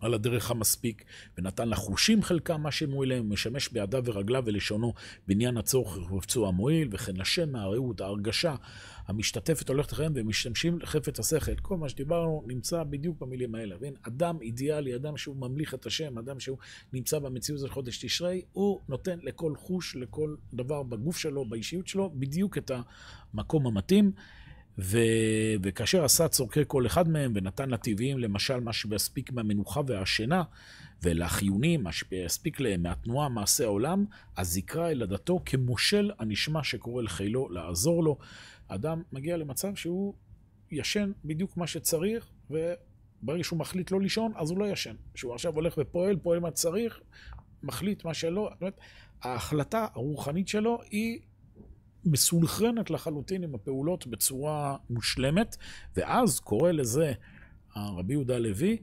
[0.00, 1.04] על הדרך המספיק,
[1.38, 4.92] ונתן לחושים חלקם מה שהם מועילים, ומשמש בידיו ורגליו ולשונו
[5.28, 8.54] בעניין הצורך ופצוע המועיל, וכן השם, הרעות, ההרגשה
[9.08, 11.56] המשתתפת הולכת לחיים, ומשתמשים לחפץ השכל.
[11.62, 13.76] כל מה שדיברנו נמצא בדיוק במילים האלה.
[13.80, 16.58] ואין אדם אידיאלי, אדם שהוא ממליך את השם, אדם שהוא
[16.92, 22.10] נמצא במציאות של חודש תשרי, הוא נותן לכל חוש, לכל דבר בגוף שלו, באישיות שלו,
[22.14, 22.70] בדיוק את
[23.34, 24.12] המקום המתאים.
[25.62, 30.42] וכאשר עשה צורכי כל אחד מהם ונתן לטבעיים, למשל, מה שיספיק מהמנוחה והשינה,
[31.02, 34.04] ולחיונים, מה שיספיק להם מהתנועה, מעשה העולם,
[34.36, 38.18] אז יקרא אל עדתו כמושל הנשמע שקורא לחילו לעזור לו.
[38.68, 40.14] אדם מגיע למצב שהוא
[40.70, 44.94] ישן בדיוק מה שצריך, וברגע שהוא מחליט לא לישון, אז הוא לא ישן.
[45.14, 47.00] כשהוא עכשיו הולך ופועל, פועל מה שצריך,
[47.62, 48.48] מחליט מה שלא.
[48.52, 48.80] זאת אומרת,
[49.22, 51.20] ההחלטה הרוחנית שלו היא
[52.10, 55.56] מסונכרנת לחלוטין עם הפעולות בצורה מושלמת,
[55.96, 57.12] ואז קורא לזה
[57.74, 58.76] הרבי יהודה הלוי,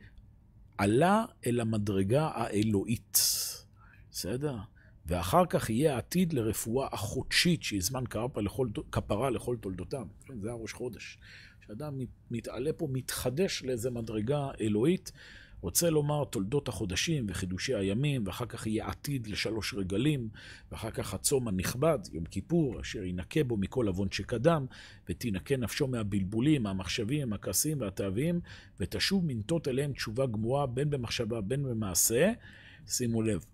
[0.78, 3.20] עלה אל המדרגה האלוהית.
[4.12, 4.58] בסדר?
[5.06, 8.04] ואחר כך יהיה עתיד לרפואה החודשית, שהיא זמן
[8.38, 10.08] לכל, כפרה לכל תולדותם.
[10.26, 11.18] כן, זה הראש חודש.
[11.62, 12.00] כשאדם
[12.32, 15.12] מתעלה פה, מתחדש לאיזה מדרגה אלוהית.
[15.66, 20.30] רוצה לומר תולדות החודשים וחידושי הימים, ואחר כך יהיה עתיד לשלוש רגלים,
[20.72, 24.66] ואחר כך הצום הנכבד, יום כיפור, אשר ינקה בו מכל עוון שקדם,
[25.10, 28.40] ותינקה נפשו מהבלבולים, מהמחשבים, הכעסים והתאווים,
[28.80, 32.32] ותשוב מנטות אליהם תשובה גמורה, בין במחשבה בין במעשה.
[32.88, 33.46] שימו לב,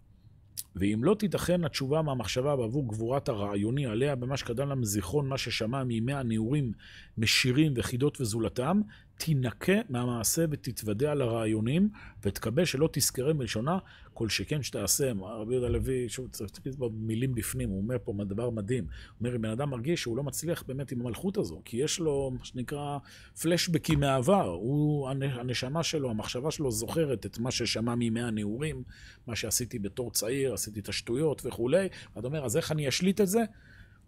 [0.75, 5.83] ואם לא תיתכן התשובה מהמחשבה בעבור גבורת הרעיוני עליה במה שקדם לה מזיכרון מה ששמע
[5.83, 6.71] מימי הנעורים
[7.17, 8.81] משירים וחידות וזולתם,
[9.23, 11.89] תינקה מהמעשה ותתוודע לרעיונים,
[12.23, 13.77] ותקבל שלא תזכרה מלשונה
[14.13, 15.11] כל שכן שתעשה.
[15.21, 18.83] רבי יהודה לוי, שוב, צריך להסתכל במילים בפנים, הוא אומר פה דבר מדהים.
[18.83, 21.99] הוא אומר, אם בן אדם מרגיש שהוא לא מצליח באמת עם המלכות הזו, כי יש
[21.99, 22.97] לו, מה שנקרא,
[23.41, 24.47] פלשבקים מהעבר.
[24.47, 28.83] הוא, הנשמה שלו, המחשבה שלו זוכרת את מה ששמע מימי הנעורים,
[29.27, 31.87] מה שעשיתי בתור צעיר, עשיתי את השטויות וכולי.
[32.15, 33.41] ואתה אומר, אז איך אני אשליט את זה?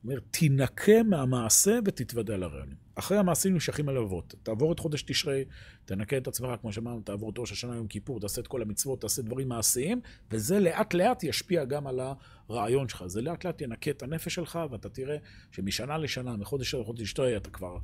[0.03, 2.82] אומר, תינקה מהמעשה ותתוודע לרעיונים.
[2.95, 4.35] אחרי המעשים נמשכים הלבבות.
[4.43, 5.45] תעבור את חודש תשרי,
[5.85, 9.01] תנקה את עצמך, כמו שאמרנו, תעבור את ראש השנה יום כיפור, תעשה את כל המצוות,
[9.01, 11.99] תעשה דברים מעשיים, וזה לאט לאט ישפיע גם על
[12.49, 13.03] הרעיון שלך.
[13.07, 15.17] זה לאט לאט ינקה את הנפש שלך, ואתה תראה
[15.51, 17.77] שמשנה לשנה, מחודש לחודש תשרי, אתה כבר...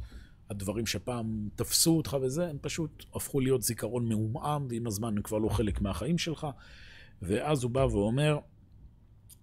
[0.49, 5.37] הדברים שפעם תפסו אותך וזה, הם פשוט הפכו להיות זיכרון מעומעם, ועם הזמן הם כבר
[5.37, 6.47] לא חלק מהחיים שלך.
[7.21, 8.39] ואז הוא בא ואומר,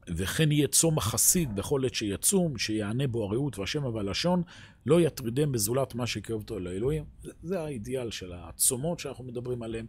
[0.09, 4.43] וכן יהיה צום החסיד בכל עת שיצום, שיענה בו הרעות והשמע והלשון,
[4.87, 7.05] לא יטרידם בזולת מה שיקרב אותו לאלוהים.
[7.43, 9.87] זה האידיאל של הצומות שאנחנו מדברים עליהם.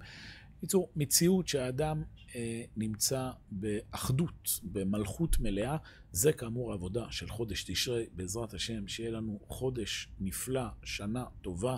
[0.58, 2.04] בקיצור, מציאות שהאדם
[2.36, 5.78] אה, נמצא באחדות, במלכות מלאה,
[6.12, 11.76] זה כאמור העבודה של חודש תשרי, בעזרת השם, שיהיה לנו חודש נפלא, שנה טובה,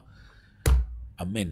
[1.22, 1.52] אמן.